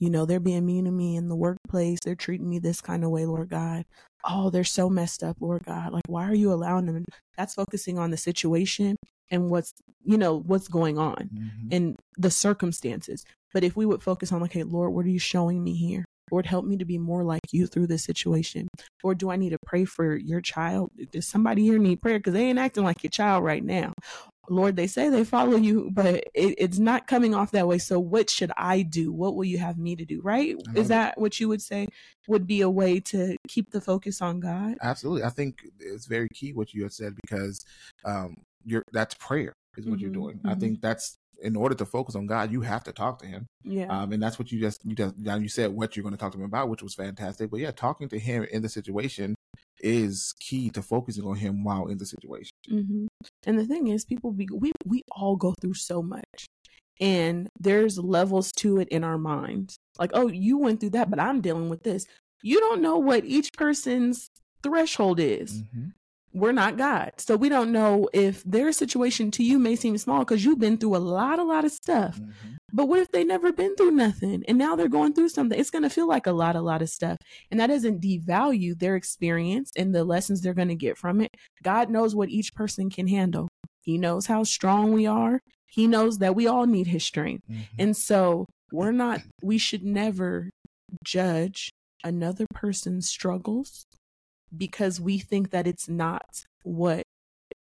You 0.00 0.08
know 0.10 0.24
they're 0.24 0.40
being 0.40 0.64
mean 0.64 0.86
to 0.86 0.90
me 0.90 1.16
in 1.16 1.28
the 1.28 1.36
workplace. 1.36 1.98
They're 2.04 2.14
treating 2.14 2.48
me 2.48 2.58
this 2.58 2.80
kind 2.80 3.04
of 3.04 3.10
way 3.10 3.26
lord 3.26 3.50
god. 3.50 3.84
Oh 4.24 4.50
they're 4.50 4.64
so 4.64 4.88
messed 4.88 5.22
up 5.22 5.36
lord 5.40 5.64
god. 5.64 5.92
Like 5.92 6.04
why 6.08 6.26
are 6.28 6.34
you 6.34 6.52
allowing 6.52 6.86
them? 6.86 7.04
That's 7.36 7.54
focusing 7.54 7.98
on 7.98 8.10
the 8.10 8.16
situation 8.16 8.96
and 9.30 9.50
what's 9.50 9.72
you 10.04 10.16
know 10.18 10.38
what's 10.40 10.68
going 10.68 10.98
on 10.98 11.30
Mhm. 11.32 11.68
and 11.74 11.96
the 12.16 12.30
circumstances. 12.30 13.24
But 13.52 13.64
if 13.64 13.76
we 13.76 13.84
would 13.86 14.02
focus 14.02 14.32
on 14.32 14.42
okay 14.44 14.62
lord 14.62 14.92
what 14.94 15.04
are 15.06 15.10
you 15.10 15.18
showing 15.18 15.62
me 15.62 15.74
here 15.74 16.04
lord 16.32 16.46
help 16.46 16.64
me 16.64 16.76
to 16.78 16.84
be 16.84 16.98
more 16.98 17.22
like 17.22 17.40
you 17.52 17.66
through 17.66 17.86
this 17.86 18.04
situation. 18.04 18.66
Or 19.04 19.14
do 19.14 19.30
i 19.30 19.36
need 19.36 19.50
to 19.50 19.58
pray 19.66 19.84
for 19.84 20.16
your 20.16 20.40
child? 20.40 20.90
Does 21.12 21.28
somebody 21.28 21.62
here 21.62 21.78
need 21.78 22.00
prayer? 22.00 22.18
Because 22.18 22.32
they 22.34 22.46
ain't 22.46 22.58
acting 22.58 22.84
like 22.84 23.02
your 23.04 23.10
child 23.10 23.44
right 23.44 23.62
now. 23.62 23.92
Lord 24.50 24.74
they 24.74 24.88
say 24.88 25.08
they 25.08 25.24
follow 25.24 25.56
you 25.56 25.90
but 25.92 26.16
it, 26.34 26.54
it's 26.58 26.78
not 26.78 27.06
coming 27.06 27.34
off 27.34 27.52
that 27.52 27.68
way. 27.68 27.78
So 27.78 28.00
what 28.00 28.28
should 28.30 28.50
i 28.56 28.82
do? 28.82 29.12
What 29.12 29.36
will 29.36 29.44
you 29.44 29.58
have 29.58 29.78
me 29.78 29.94
to 29.96 30.04
do? 30.04 30.20
Right? 30.22 30.56
Is 30.74 30.88
that 30.88 31.18
what 31.20 31.38
you 31.38 31.48
would 31.48 31.62
say 31.62 31.86
would 32.28 32.46
be 32.46 32.60
a 32.62 32.70
way 32.70 32.98
to 33.00 33.36
keep 33.48 33.70
the 33.70 33.80
focus 33.80 34.20
on 34.20 34.40
god? 34.40 34.78
Absolutely. 34.82 35.24
I 35.24 35.30
think 35.30 35.58
it's 35.78 36.06
very 36.06 36.28
key 36.34 36.52
what 36.52 36.74
you 36.74 36.82
had 36.82 36.92
said 36.92 37.14
because 37.22 37.64
um, 38.04 38.34
you're 38.64 38.82
that's 38.92 39.14
prayer 39.14 39.52
is 39.76 39.86
what 39.86 40.00
you're 40.00 40.10
Mhm, 40.10 40.14
doing. 40.14 40.40
I 40.44 40.54
mhm. 40.54 40.60
think 40.60 40.80
that's 40.80 41.16
in 41.42 41.56
order 41.56 41.74
to 41.74 41.84
focus 41.84 42.14
on 42.14 42.26
God, 42.26 42.52
you 42.52 42.62
have 42.62 42.84
to 42.84 42.92
talk 42.92 43.18
to 43.20 43.26
Him. 43.26 43.46
yeah 43.64 43.86
Um, 43.88 44.12
and 44.12 44.22
that's 44.22 44.38
what 44.38 44.50
you 44.50 44.60
just 44.60 44.80
you 44.84 44.94
just 44.94 45.18
now 45.18 45.36
you 45.36 45.48
said 45.48 45.70
what 45.72 45.96
you're 45.96 46.02
going 46.02 46.14
to 46.14 46.18
talk 46.18 46.32
to 46.32 46.38
him 46.38 46.44
about, 46.44 46.68
which 46.68 46.82
was 46.82 46.94
fantastic. 46.94 47.50
But 47.50 47.60
yeah, 47.60 47.72
talking 47.72 48.08
to 48.08 48.18
him 48.18 48.44
in 48.50 48.62
the 48.62 48.68
situation 48.68 49.34
is 49.80 50.34
key 50.40 50.70
to 50.70 50.82
focusing 50.82 51.24
on 51.24 51.36
him 51.36 51.64
while 51.64 51.86
in 51.88 51.98
the 51.98 52.06
situation. 52.06 52.52
hmm 52.68 53.06
And 53.46 53.58
the 53.58 53.66
thing 53.66 53.88
is, 53.88 54.04
people 54.04 54.32
be 54.32 54.48
we 54.52 54.72
we 54.86 55.02
all 55.10 55.36
go 55.36 55.54
through 55.60 55.74
so 55.74 56.02
much, 56.02 56.46
and 57.00 57.48
there's 57.58 57.98
levels 57.98 58.52
to 58.58 58.78
it 58.78 58.88
in 58.88 59.04
our 59.04 59.18
minds. 59.18 59.76
Like, 59.98 60.12
oh, 60.14 60.28
you 60.28 60.58
went 60.58 60.80
through 60.80 60.90
that, 60.90 61.10
but 61.10 61.20
I'm 61.20 61.40
dealing 61.40 61.68
with 61.68 61.82
this. 61.82 62.06
You 62.42 62.60
don't 62.60 62.80
know 62.82 62.98
what 62.98 63.24
each 63.24 63.50
person's 63.56 64.28
threshold 64.62 65.20
is. 65.20 65.62
We're 66.34 66.52
not 66.52 66.78
God, 66.78 67.12
so 67.18 67.36
we 67.36 67.50
don't 67.50 67.72
know 67.72 68.08
if 68.14 68.42
their 68.44 68.72
situation 68.72 69.30
to 69.32 69.44
you 69.44 69.58
may 69.58 69.76
seem 69.76 69.98
small 69.98 70.20
because 70.20 70.44
you've 70.44 70.58
been 70.58 70.78
through 70.78 70.96
a 70.96 70.98
lot, 70.98 71.38
a 71.38 71.44
lot 71.44 71.64
of 71.66 71.72
stuff. 71.72 72.18
Mhm. 72.18 72.56
But 72.72 72.86
what 72.86 73.00
if 73.00 73.10
they 73.12 73.22
never 73.22 73.52
been 73.52 73.76
through 73.76 73.90
nothing 73.90 74.42
and 74.48 74.56
now 74.56 74.74
they're 74.74 74.88
going 74.88 75.12
through 75.12 75.28
something? 75.28 75.58
It's 75.58 75.68
going 75.68 75.82
to 75.82 75.90
feel 75.90 76.08
like 76.08 76.26
a 76.26 76.32
lot, 76.32 76.56
a 76.56 76.62
lot 76.62 76.80
of 76.80 76.88
stuff. 76.88 77.18
And 77.50 77.60
that 77.60 77.66
doesn't 77.66 78.00
devalue 78.00 78.78
their 78.78 78.96
experience 78.96 79.70
and 79.76 79.94
the 79.94 80.04
lessons 80.04 80.40
they're 80.40 80.54
going 80.54 80.68
to 80.68 80.74
get 80.74 80.96
from 80.96 81.20
it. 81.20 81.30
God 81.62 81.90
knows 81.90 82.14
what 82.14 82.30
each 82.30 82.54
person 82.54 82.88
can 82.88 83.08
handle. 83.08 83.48
He 83.82 83.98
knows 83.98 84.24
how 84.26 84.42
strong 84.44 84.92
we 84.94 85.04
are. 85.06 85.40
He 85.66 85.86
knows 85.86 86.16
that 86.18 86.34
we 86.34 86.46
all 86.46 86.66
need 86.66 86.86
his 86.86 87.04
strength. 87.04 87.44
Mhm. 87.50 87.64
And 87.78 87.96
so 87.96 88.46
we're 88.72 88.92
not, 88.92 89.20
we 89.42 89.58
should 89.58 89.84
never 89.84 90.48
judge 91.04 91.70
another 92.02 92.46
person's 92.54 93.06
struggles 93.06 93.84
because 94.56 95.00
we 95.00 95.18
think 95.18 95.50
that 95.50 95.66
it's 95.66 95.88
not 95.88 96.44
what 96.62 97.04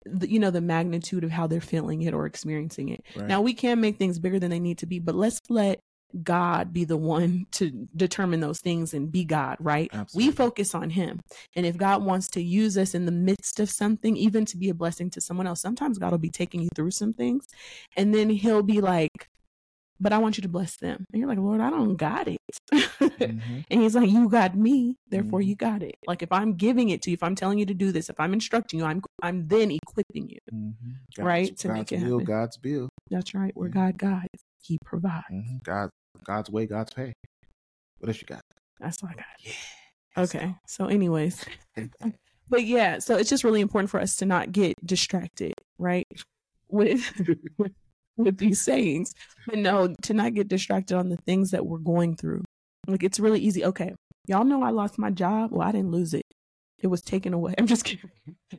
the, 0.04 0.30
you 0.30 0.38
know 0.38 0.50
the 0.50 0.60
magnitude 0.60 1.24
of 1.24 1.30
how 1.30 1.46
they're 1.46 1.60
feeling 1.60 2.02
it 2.02 2.14
or 2.14 2.26
experiencing 2.26 2.90
it. 2.90 3.04
Right. 3.16 3.26
Now 3.26 3.40
we 3.40 3.54
can 3.54 3.80
make 3.80 3.98
things 3.98 4.18
bigger 4.18 4.38
than 4.38 4.50
they 4.50 4.60
need 4.60 4.78
to 4.78 4.86
be, 4.86 4.98
but 4.98 5.14
let's 5.14 5.40
let 5.48 5.80
God 6.22 6.72
be 6.72 6.84
the 6.84 6.96
one 6.96 7.46
to 7.52 7.88
determine 7.96 8.40
those 8.40 8.60
things 8.60 8.94
and 8.94 9.10
be 9.10 9.24
God, 9.24 9.56
right? 9.60 9.90
Absolutely. 9.92 10.28
We 10.28 10.34
focus 10.34 10.74
on 10.74 10.90
Him. 10.90 11.20
And 11.54 11.66
if 11.66 11.76
God 11.76 12.04
wants 12.04 12.28
to 12.30 12.42
use 12.42 12.78
us 12.78 12.94
in 12.94 13.06
the 13.06 13.12
midst 13.12 13.60
of 13.60 13.70
something, 13.70 14.16
even 14.16 14.44
to 14.46 14.56
be 14.56 14.68
a 14.68 14.74
blessing 14.74 15.10
to 15.10 15.20
someone 15.20 15.46
else, 15.46 15.60
sometimes 15.60 15.98
God 15.98 16.12
will 16.12 16.18
be 16.18 16.30
taking 16.30 16.62
you 16.62 16.68
through 16.74 16.92
some 16.92 17.12
things. 17.12 17.46
And 17.96 18.14
then 18.14 18.30
He'll 18.30 18.62
be 18.62 18.80
like, 18.80 19.28
but 20.00 20.12
I 20.12 20.18
want 20.18 20.36
you 20.36 20.42
to 20.42 20.48
bless 20.48 20.76
them. 20.76 21.04
And 21.12 21.20
you're 21.20 21.28
like, 21.28 21.38
Lord, 21.38 21.60
I 21.60 21.70
don't 21.70 21.96
got 21.96 22.28
it. 22.28 22.38
Mhm. 22.72 23.64
And 23.70 23.80
he's 23.82 23.94
like, 23.94 24.10
You 24.10 24.28
got 24.28 24.54
me, 24.54 24.96
therefore 25.08 25.40
Mhm. 25.40 25.46
you 25.46 25.56
got 25.56 25.82
it. 25.82 25.94
Like 26.06 26.22
if 26.22 26.30
I'm 26.32 26.54
giving 26.54 26.88
it 26.90 27.02
to 27.02 27.10
you, 27.10 27.14
if 27.14 27.22
I'm 27.22 27.34
telling 27.34 27.58
you 27.58 27.66
to 27.66 27.74
do 27.74 27.92
this, 27.92 28.08
if 28.10 28.18
I'm 28.20 28.32
instructing 28.32 28.80
you, 28.80 28.86
I'm 28.86 29.02
I'm 29.22 29.48
then 29.48 29.70
equipping 29.70 30.28
you. 30.30 30.38
Mhm. 30.52 30.74
Right, 31.18 31.48
God's, 31.48 31.62
to 31.62 31.68
make 31.68 31.88
God's 31.90 31.92
it 31.92 32.06
will, 32.06 32.18
happen. 32.18 32.24
God's 32.26 32.56
bill. 32.58 32.88
That's 33.10 33.34
right. 33.34 33.52
Where 33.56 33.68
Yeah. 33.68 33.74
God 33.74 33.98
guides, 33.98 34.42
He 34.62 34.78
provides. 34.84 35.24
Mhm. 35.32 35.62
God, 35.62 35.90
God's 36.24 36.50
way, 36.50 36.66
God's 36.66 36.92
pay. 36.92 37.12
What 37.98 38.08
else 38.08 38.20
you 38.20 38.26
got? 38.26 38.40
That's 38.80 39.02
all 39.02 39.08
I 39.10 39.14
got. 39.14 39.24
Yeah. 39.40 39.52
Let's 40.16 40.34
Okay. 40.34 40.54
So, 40.66 40.86
anyways, 40.86 41.44
but 42.48 42.64
yeah, 42.64 42.98
so 42.98 43.16
it's 43.16 43.30
just 43.30 43.44
really 43.44 43.60
important 43.60 43.90
for 43.90 44.00
us 44.00 44.16
to 44.16 44.26
not 44.26 44.52
get 44.52 44.74
distracted, 44.84 45.54
right? 45.78 46.06
With 46.68 47.00
with, 48.16 48.38
these 48.38 48.60
sayings, 48.60 49.12
but 49.46 49.58
no, 49.58 49.94
to 50.02 50.14
not 50.14 50.34
get 50.34 50.48
distracted 50.48 50.96
on 50.96 51.08
the 51.08 51.16
things 51.18 51.50
that 51.50 51.66
we're 51.66 51.78
going 51.78 52.16
through. 52.16 52.44
Like 52.86 53.02
it's 53.02 53.20
really 53.20 53.40
easy. 53.40 53.64
Okay, 53.64 53.94
y'all 54.26 54.44
know 54.44 54.62
I 54.62 54.70
lost 54.70 54.98
my 54.98 55.10
job. 55.10 55.50
Well, 55.52 55.66
I 55.66 55.72
didn't 55.72 55.90
lose 55.90 56.14
it. 56.14 56.24
It 56.78 56.88
was 56.88 57.02
taken 57.02 57.32
away. 57.32 57.54
I'm 57.58 57.66
just 57.66 57.84
kidding. 57.84 58.10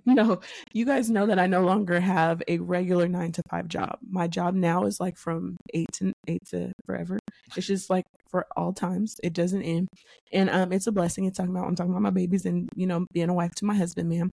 No, 0.05 0.41
you 0.73 0.85
guys 0.85 1.09
know 1.09 1.27
that 1.27 1.39
I 1.39 1.47
no 1.47 1.61
longer 1.61 1.99
have 1.99 2.41
a 2.47 2.57
regular 2.59 3.07
nine 3.07 3.31
to 3.33 3.41
five 3.49 3.67
job. 3.67 3.99
My 4.09 4.27
job 4.27 4.53
now 4.55 4.85
is 4.85 4.99
like 4.99 5.17
from 5.17 5.57
eight 5.73 5.91
to 5.93 6.13
eight 6.27 6.45
to 6.49 6.71
forever. 6.85 7.19
It's 7.55 7.67
just 7.67 7.89
like 7.89 8.05
for 8.29 8.45
all 8.55 8.73
times. 8.73 9.15
It 9.23 9.33
doesn't 9.33 9.63
end. 9.63 9.87
And 10.33 10.49
um 10.49 10.71
it's 10.73 10.87
a 10.87 10.91
blessing. 10.91 11.25
It's 11.25 11.37
talking 11.37 11.55
about 11.55 11.67
I'm 11.67 11.75
talking 11.75 11.91
about 11.91 12.01
my 12.01 12.09
babies 12.09 12.45
and 12.45 12.69
you 12.75 12.87
know 12.87 13.05
being 13.13 13.29
a 13.29 13.33
wife 13.33 13.55
to 13.55 13.65
my 13.65 13.75
husband, 13.75 14.09
man. 14.09 14.29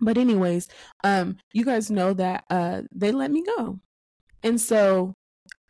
But 0.00 0.18
anyways, 0.18 0.68
um 1.04 1.36
you 1.52 1.64
guys 1.64 1.90
know 1.90 2.14
that 2.14 2.44
uh 2.50 2.82
they 2.92 3.12
let 3.12 3.30
me 3.30 3.44
go. 3.56 3.78
And 4.42 4.60
so 4.60 5.14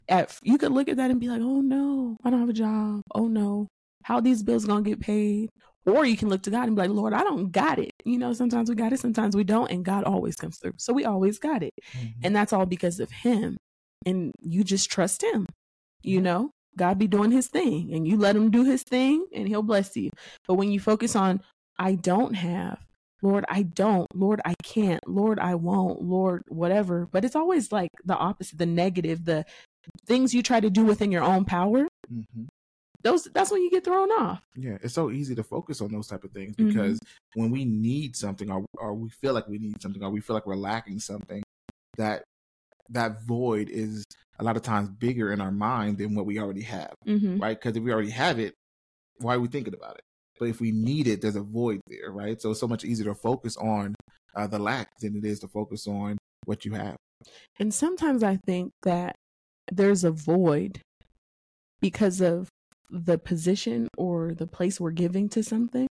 at 0.09 0.39
you 0.43 0.59
could 0.59 0.73
look 0.73 0.89
at 0.89 0.97
that 0.97 1.11
and 1.11 1.21
be 1.21 1.29
like, 1.29 1.41
"Oh 1.43 1.61
no, 1.61 2.17
I 2.25 2.31
don't 2.31 2.41
have 2.41 2.49
a 2.49 2.53
job. 2.55 3.03
Oh 3.15 3.29
no. 3.29 3.69
How 4.05 4.17
are 4.17 4.23
these 4.23 4.43
bills 4.43 4.65
going 4.65 4.85
to 4.85 4.91
get 4.91 5.01
paid?" 5.01 5.51
Or 5.87 6.05
you 6.05 6.17
can 6.17 6.29
look 6.29 6.43
to 6.43 6.51
God 6.51 6.67
and 6.67 6.77
be 6.77 6.83
like, 6.83 6.91
"Lord, 6.91 7.13
I 7.15 7.23
don't 7.23 7.51
got 7.51 7.79
it." 7.79 7.93
You 8.05 8.19
know, 8.19 8.33
sometimes 8.33 8.69
we 8.69 8.77
got 8.77 8.93
it, 8.93 9.01
sometimes 9.01 9.35
we 9.37 9.45
don't, 9.45 9.71
and 9.71 9.85
God 9.85 10.05
always 10.05 10.37
comes 10.37 10.59
through. 10.59 10.75
So 10.79 10.93
we 10.93 11.05
always 11.05 11.39
got 11.39 11.63
it. 11.63 11.73
Mhm. 11.95 12.15
And 12.25 12.37
that's 12.37 12.53
all 12.53 12.67
because 12.67 13.01
of 13.01 13.11
him. 13.11 13.57
And 14.07 14.33
you 14.41 14.65
just 14.65 14.91
trust 14.91 15.23
him. 15.23 15.47
You 16.03 16.21
know, 16.21 16.51
God 16.77 16.99
be 16.99 17.07
doing 17.07 17.31
his 17.31 17.49
thing 17.49 17.93
and 17.93 18.07
you 18.07 18.17
let 18.17 18.37
him 18.37 18.51
do 18.51 18.65
his 18.65 18.83
thing 18.83 19.27
and 19.35 19.49
he'll 19.49 19.63
bless 19.63 19.97
you. 19.97 20.11
But 20.47 20.55
when 20.55 20.71
you 20.71 20.81
focus 20.81 21.15
on, 21.17 21.41
I 21.79 21.95
don't 21.95 22.35
have, 22.35 22.79
Lord, 23.23 23.45
I 23.49 23.63
don't, 23.63 24.07
Lord, 24.15 24.41
I 24.45 24.55
can't, 24.63 25.07
Lord, 25.09 25.39
I 25.39 25.55
won't, 25.55 26.03
Lord, 26.03 26.43
whatever. 26.49 27.07
But 27.11 27.25
it's 27.25 27.37
always 27.37 27.71
like 27.73 27.91
the 28.05 28.17
opposite, 28.17 28.59
the 28.59 28.67
negative, 28.67 29.25
the 29.25 29.45
things 30.07 30.35
you 30.35 30.43
try 30.43 30.61
to 30.61 30.71
do 30.71 30.85
within 30.85 31.11
your 31.13 31.23
own 31.23 31.45
power. 31.45 31.89
Mhm. 32.13 32.47
Those 33.03 33.25
that's 33.25 33.51
when 33.51 33.63
you 33.63 33.71
get 33.71 33.85
thrown 33.85 34.11
off. 34.11 34.43
Yeah, 34.55 34.77
it's 34.83 34.93
so 34.95 35.11
easy 35.11 35.35
to 35.35 35.43
focus 35.43 35.81
on 35.81 35.91
those 35.91 36.07
type 36.07 36.23
of 36.23 36.33
things 36.33 36.55
Mhm. 36.57 36.69
because 36.69 36.99
when 37.35 37.51
we 37.51 37.65
need 37.65 38.15
something, 38.15 38.51
or 38.51 38.67
or 38.77 38.95
we 38.95 39.09
feel 39.09 39.33
like 39.33 39.49
we 39.49 39.59
need 39.59 39.81
something, 39.81 40.03
or 40.03 40.11
we 40.11 40.21
feel 40.21 40.35
like 40.35 40.47
we're 40.47 40.55
lacking 40.57 41.01
something, 41.01 41.43
that 41.97 42.25
that 42.91 43.23
void 43.23 43.71
is 43.71 44.05
a 44.39 44.45
lot 44.45 44.57
of 44.57 44.63
times 44.63 44.89
bigger 44.91 45.33
in 45.33 45.41
our 45.41 45.53
mind 45.53 45.97
than 45.99 46.15
what 46.15 46.27
we 46.27 46.39
already 46.39 46.63
have, 46.63 46.93
Mm-hmm. 47.07 47.39
right? 47.39 47.59
Because 47.59 47.77
if 47.77 47.83
we 47.83 47.93
already 47.93 48.11
have 48.11 48.39
it, 48.39 48.55
why 49.19 49.35
are 49.37 49.41
we 49.41 49.49
thinking 49.49 49.75
about 49.75 49.97
it? 49.97 50.03
But 50.41 50.49
if 50.49 50.61
we 50.61 50.73
need 50.73 51.07
it, 51.07 51.21
there's 51.21 51.37
a 51.37 51.43
void 51.43 51.83
there, 51.87 52.11
right? 52.11 52.41
So 52.41 52.51
it's 52.51 52.61
so 52.61 52.67
much 52.67 52.83
easier 52.83 53.05
to 53.05 53.15
focus 53.15 53.59
on 53.59 53.95
uh, 54.35 54.47
the 54.47 54.59
lack 54.59 54.99
than 54.99 55.15
it 55.15 55.25
is 55.25 55.39
to 55.41 55.49
focus 55.49 55.87
on 55.87 56.17
what 56.47 56.65
you 56.65 56.73
have. 56.73 56.97
And 57.59 57.73
sometimes 57.73 58.23
I 58.23 58.39
think 58.47 58.73
that 58.83 59.15
there's 59.71 60.03
a 60.03 60.11
void 60.11 60.81
because 61.83 62.23
of 62.23 62.49
the 62.89 63.19
position 63.19 63.87
or 63.99 64.33
the 64.33 64.47
place 64.47 64.81
we're 64.81 64.93
giving 64.93 65.29
to 65.29 65.43
something. 65.43 65.87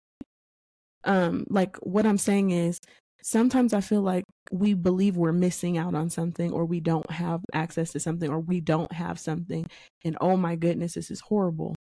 Um, 1.04 1.46
like 1.48 1.76
what 1.76 2.04
I'm 2.04 2.18
saying 2.18 2.50
is 2.50 2.78
sometimes 3.22 3.72
I 3.72 3.80
feel 3.80 4.02
like 4.02 4.24
we 4.50 4.74
believe 4.74 5.16
we're 5.16 5.32
missing 5.32 5.78
out 5.78 5.94
on 5.94 6.10
something 6.10 6.52
or 6.52 6.64
we 6.64 6.80
don't 6.80 7.10
have 7.12 7.40
access 7.54 7.92
to 7.92 8.00
something 8.00 8.28
or 8.28 8.40
we 8.40 8.60
don't 8.60 8.92
have 8.92 9.20
something. 9.20 9.64
And 10.04 10.18
oh 10.20 10.36
my 10.36 10.56
goodness, 10.56 10.94
this 10.94 11.10
is 11.10 11.20
horrible. 11.20 11.76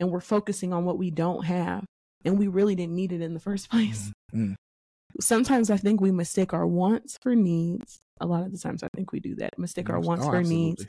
And 0.00 0.10
we're 0.10 0.20
focusing 0.20 0.72
on 0.72 0.86
what 0.86 0.98
we 0.98 1.10
don't 1.10 1.44
have 1.44 1.84
and 2.24 2.38
we 2.38 2.48
really 2.48 2.74
didn't 2.74 2.94
need 2.94 3.12
it 3.12 3.20
in 3.20 3.34
the 3.34 3.40
first 3.40 3.70
place 3.70 4.12
Mm. 4.34 4.56
sometimes 5.20 5.70
I 5.70 5.76
think 5.76 6.00
we 6.00 6.10
mistake 6.10 6.52
our 6.52 6.66
wants 6.66 7.18
for 7.22 7.36
needs. 7.36 8.00
A 8.20 8.26
lot 8.26 8.42
of 8.44 8.50
the 8.50 8.58
times 8.58 8.82
I 8.82 8.88
think 8.96 9.12
we 9.12 9.20
do 9.20 9.36
that. 9.36 9.56
Mistake 9.58 9.88
our 9.90 10.00
wants 10.00 10.24
Oh, 10.26 10.30
for 10.30 10.42
needs 10.42 10.86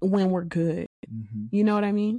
when 0.00 0.30
we're 0.30 0.44
good. 0.44 0.86
Mhm. 1.08 1.48
You 1.52 1.62
know 1.62 1.74
what 1.74 1.84
I 1.84 1.92
mean? 1.92 2.18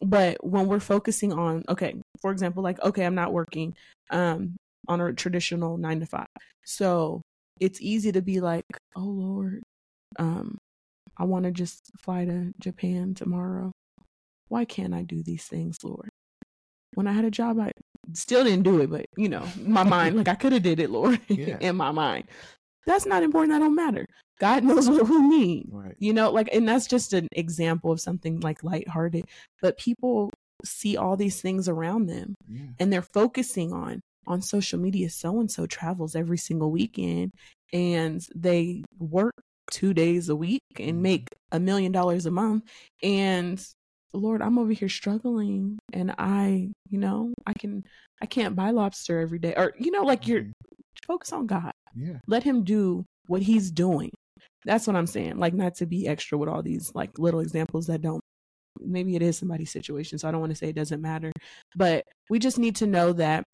But 0.00 0.44
when 0.44 0.66
we're 0.66 0.80
focusing 0.80 1.32
on 1.32 1.62
okay, 1.68 1.94
for 2.20 2.32
example, 2.32 2.62
like 2.64 2.80
okay, 2.82 3.04
I'm 3.06 3.14
not 3.14 3.32
working 3.32 3.76
um 4.10 4.56
on 4.88 5.00
a 5.00 5.12
traditional 5.12 5.76
9 5.78 6.00
to 6.00 6.06
5. 6.06 6.26
So, 6.64 7.22
it's 7.60 7.80
easy 7.80 8.10
to 8.12 8.22
be 8.22 8.40
like, 8.40 8.64
"Oh 8.96 9.00
lord, 9.04 9.62
um 10.18 10.58
I 11.16 11.24
want 11.24 11.44
to 11.44 11.52
just 11.52 11.90
fly 11.98 12.24
to 12.24 12.52
Japan 12.58 13.14
tomorrow. 13.14 13.70
Why 14.48 14.64
can't 14.64 14.94
I 14.94 15.02
do 15.04 15.22
these 15.22 15.44
things, 15.46 15.78
Lord?" 15.84 16.10
When 16.94 17.06
I 17.06 17.12
had 17.12 17.24
a 17.24 17.30
job, 17.30 17.58
I 17.58 17.72
still 18.12 18.44
didn't 18.44 18.64
do 18.64 18.80
it, 18.80 18.90
but 18.90 19.06
you 19.16 19.28
know, 19.28 19.46
my 19.60 19.82
mind, 19.82 20.16
like 20.16 20.28
I 20.28 20.34
could 20.34 20.52
have 20.52 20.62
did 20.62 20.80
it, 20.80 20.90
Lord, 20.90 21.20
Yeah. 21.28 21.58
in 21.60 21.76
my 21.76 21.90
mind. 21.92 22.24
That's 22.86 23.06
not 23.06 23.22
important. 23.22 23.52
That 23.52 23.60
don't 23.60 23.74
matter. 23.76 24.06
God 24.40 24.64
knows 24.68 24.88
what 24.88 25.08
we 25.08 25.20
need. 25.22 25.68
Right. 25.70 25.94
You 25.98 26.12
know, 26.12 26.30
like, 26.30 26.48
and 26.52 26.66
that's 26.68 26.86
just 26.86 27.12
an 27.12 27.28
example 27.32 27.92
of 27.92 28.00
something 28.00 28.40
like 28.40 28.64
lighthearted. 28.64 29.24
But 29.60 29.78
people 29.78 30.30
see 30.64 30.96
all 30.96 31.16
these 31.16 31.40
things 31.40 31.68
around 31.68 32.06
them 32.06 32.34
Yeah. 32.48 32.66
and 32.78 32.92
they're 32.92 33.02
focusing 33.02 33.72
on 33.72 34.00
on 34.26 34.40
social 34.42 34.78
media. 34.78 35.10
So 35.10 35.40
and 35.40 35.50
so 35.50 35.66
travels 35.66 36.14
every 36.14 36.38
single 36.38 36.70
weekend 36.70 37.32
and 37.72 38.24
they 38.36 38.84
work 39.00 39.32
two 39.72 39.92
days 39.94 40.28
a 40.28 40.36
week 40.36 40.60
and 40.78 40.98
Mhm. 40.98 41.00
make 41.00 41.28
a 41.50 41.58
million 41.58 41.90
dollars 41.90 42.26
a 42.26 42.30
month. 42.30 42.64
And 43.02 43.64
Lord, 44.12 44.42
I'm 44.42 44.58
over 44.58 44.72
here 44.72 44.88
struggling 44.88 45.78
and 45.92 46.14
I, 46.18 46.70
you 46.90 46.98
know, 46.98 47.32
I 47.46 47.52
can 47.54 47.84
I 48.20 48.26
can't 48.26 48.54
buy 48.54 48.70
lobster 48.70 49.18
every 49.20 49.38
day. 49.38 49.54
Or, 49.56 49.72
you 49.78 49.90
know, 49.90 50.02
like 50.02 50.26
you're 50.28 50.42
Mhm. 50.42 50.52
focus 51.06 51.32
on 51.32 51.46
God 51.46 51.72
Yeah. 51.94 52.18
let 52.28 52.42
him 52.44 52.62
do 52.64 53.04
what 53.26 53.42
he's 53.42 53.70
doing. 53.70 54.10
That's 54.64 54.86
what 54.86 54.94
I'm 54.96 55.06
saying. 55.06 55.38
Like 55.38 55.54
not 55.54 55.74
to 55.76 55.86
be 55.86 56.06
extra 56.06 56.38
with 56.38 56.48
all 56.48 56.62
these 56.62 56.92
like 56.94 57.18
little 57.18 57.40
examples 57.40 57.86
that 57.86 58.02
don't 58.02 58.20
maybe 58.80 59.14
it 59.16 59.22
is 59.22 59.36
somebody's 59.38 59.70
situation, 59.70 60.18
so 60.18 60.28
I 60.28 60.30
don't 60.30 60.40
want 60.40 60.50
to 60.50 60.56
say 60.56 60.68
it 60.68 60.76
doesn't 60.76 61.00
matter. 61.00 61.30
But 61.76 62.04
we 62.30 62.38
just 62.38 62.58
need 62.58 62.76
to 62.76 62.86
know 62.86 63.12
that 63.14 63.44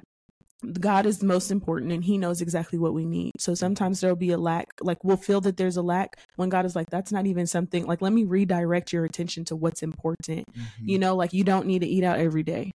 God 0.80 1.06
is 1.06 1.18
the 1.18 1.26
most 1.26 1.50
important 1.50 1.92
and 1.92 2.02
he 2.04 2.18
knows 2.18 2.40
exactly 2.40 2.78
what 2.78 2.92
we 2.94 3.04
need. 3.04 3.32
So 3.38 3.54
sometimes 3.54 4.00
there'll 4.00 4.16
be 4.16 4.30
a 4.32 4.38
lack, 4.38 4.68
like 4.80 5.04
we'll 5.04 5.16
feel 5.16 5.40
that 5.42 5.56
there's 5.56 5.76
a 5.76 5.82
lack 5.82 6.18
when 6.36 6.48
God 6.48 6.64
is 6.66 6.74
like, 6.74 6.90
that's 6.90 7.12
not 7.12 7.26
even 7.26 7.46
something 7.46 7.86
like 7.86 8.02
let 8.02 8.12
me 8.12 8.24
redirect 8.24 8.92
your 8.92 9.04
attention 9.04 9.44
to 9.46 9.56
what's 9.56 9.82
important. 9.82 10.46
Mhm. 10.52 10.64
You 10.80 10.98
know, 10.98 11.14
like 11.14 11.32
you 11.32 11.44
don't 11.44 11.66
need 11.66 11.80
to 11.80 11.86
eat 11.86 12.02
out 12.02 12.18
every 12.18 12.42
day. 12.42 12.72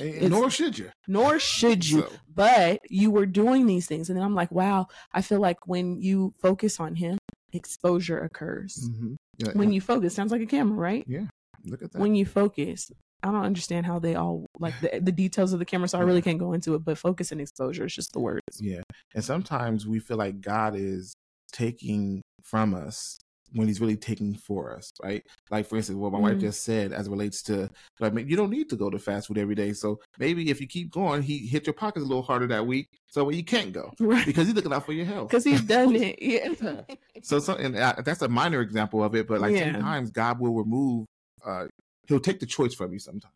And- 0.00 0.30
nor 0.30 0.48
should 0.48 0.78
you. 0.78 0.90
Nor 1.08 1.40
should 1.40 1.88
you 1.88 2.02
So, 2.02 2.12
but 2.32 2.80
you 2.88 3.10
were 3.10 3.26
doing 3.26 3.66
these 3.66 3.86
things 3.86 4.08
and 4.08 4.16
then 4.16 4.24
i'm 4.24 4.34
like 4.34 4.52
wow 4.52 4.86
i 5.12 5.22
feel 5.22 5.40
like 5.40 5.66
when 5.66 6.00
you 6.00 6.34
focus 6.40 6.78
on 6.78 6.94
him 6.94 7.18
exposure 7.52 8.20
occurs 8.20 8.88
mhm. 8.88 9.16
Yeah, 9.38 9.52
when 9.54 9.72
you 9.72 9.80
focus 9.80 10.14
sounds 10.14 10.30
like 10.30 10.42
a 10.42 10.46
camera 10.46 10.76
right 10.76 11.04
Yeah. 11.08 11.24
look 11.64 11.82
at 11.82 11.90
that. 11.92 11.98
when 12.00 12.14
you 12.14 12.26
focus 12.26 12.92
i 13.22 13.30
don't 13.30 13.44
understand 13.44 13.84
how 13.86 13.98
they 13.98 14.14
all 14.14 14.46
like 14.58 14.74
the, 14.80 15.00
the 15.00 15.12
details 15.12 15.52
of 15.52 15.58
the 15.58 15.64
camera 15.64 15.88
so 15.88 15.98
i 15.98 16.02
really 16.02 16.22
can't 16.22 16.38
go 16.38 16.52
into 16.52 16.74
it 16.74 16.84
but 16.84 16.96
focus 16.98 17.32
and 17.32 17.40
exposure 17.40 17.84
is 17.84 17.94
just 17.94 18.12
the 18.12 18.20
words 18.20 18.42
Yeah. 18.60 18.82
And 19.14 19.24
sometimes 19.24 19.86
we 19.86 19.98
feel 20.00 20.16
like 20.16 20.40
God 20.40 20.74
is 20.76 21.12
taking 21.52 22.20
from 22.42 22.74
us 22.74 23.18
when 23.54 23.66
he's 23.66 23.80
really 23.80 23.96
taking 23.96 24.34
for 24.34 24.76
us, 24.76 24.90
right? 25.02 25.22
Like 25.50 25.66
for 25.66 25.76
instance, 25.76 25.96
what 25.96 26.12
my 26.12 26.18
wife 26.18 26.36
Mhm. 26.36 26.40
just 26.48 26.62
said 26.64 26.92
as 26.92 27.06
it 27.06 27.10
relates 27.10 27.42
to 27.44 27.70
like 28.00 28.12
you 28.28 28.36
don't 28.36 28.50
need 28.50 28.68
to 28.68 28.76
go 28.76 28.90
to 28.90 28.98
fast 28.98 29.28
food 29.28 29.38
every 29.38 29.54
day. 29.54 29.72
So 29.72 29.98
maybe 30.18 30.50
if 30.50 30.60
you 30.60 30.66
keep 30.66 30.90
going, 30.90 31.22
he 31.22 31.46
hit 31.46 31.66
your 31.66 31.72
pockets 31.72 32.04
a 32.04 32.08
little 32.08 32.22
harder 32.22 32.46
that 32.48 32.66
week. 32.66 32.86
So 33.08 33.30
you 33.30 33.42
can't 33.44 33.72
go 33.72 33.90
right 34.00 34.26
because 34.26 34.46
he's 34.46 34.54
looking 34.56 34.72
out 34.74 34.84
for 34.84 34.92
your 34.92 35.06
health. 35.06 35.28
because 35.30 35.44
he's 35.44 35.62
done 35.62 35.96
it 35.96 36.18
yeah 36.22 36.82
So, 37.22 37.38
so 37.38 37.54
and 37.54 37.74
uh, 37.76 37.94
that's 38.04 38.20
a 38.22 38.28
minor 38.28 38.60
example 38.60 39.02
of 39.02 39.14
it, 39.14 39.26
but 39.26 39.40
like 39.40 39.54
Yeah. 39.54 39.72
sometimes 39.72 40.10
God 40.10 40.38
will 40.40 40.54
remove, 40.54 41.06
uh, 41.44 41.66
he'll 42.08 42.20
take 42.20 42.40
the 42.40 42.46
choice 42.46 42.74
from 42.74 42.92
you 42.92 42.98
sometimes. 42.98 43.32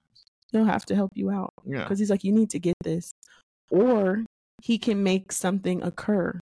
he'll 0.50 0.64
have 0.64 0.84
to 0.86 0.94
help 0.94 1.10
you 1.14 1.30
out 1.30 1.52
Yeah. 1.64 1.82
because 1.84 1.98
he's 1.98 2.10
like 2.10 2.24
you 2.24 2.32
need 2.32 2.50
to 2.50 2.58
get 2.58 2.74
this 2.82 3.12
or 3.70 4.24
he 4.62 4.78
can 4.78 5.02
make 5.02 5.32
something 5.32 5.82
occur 5.82 6.38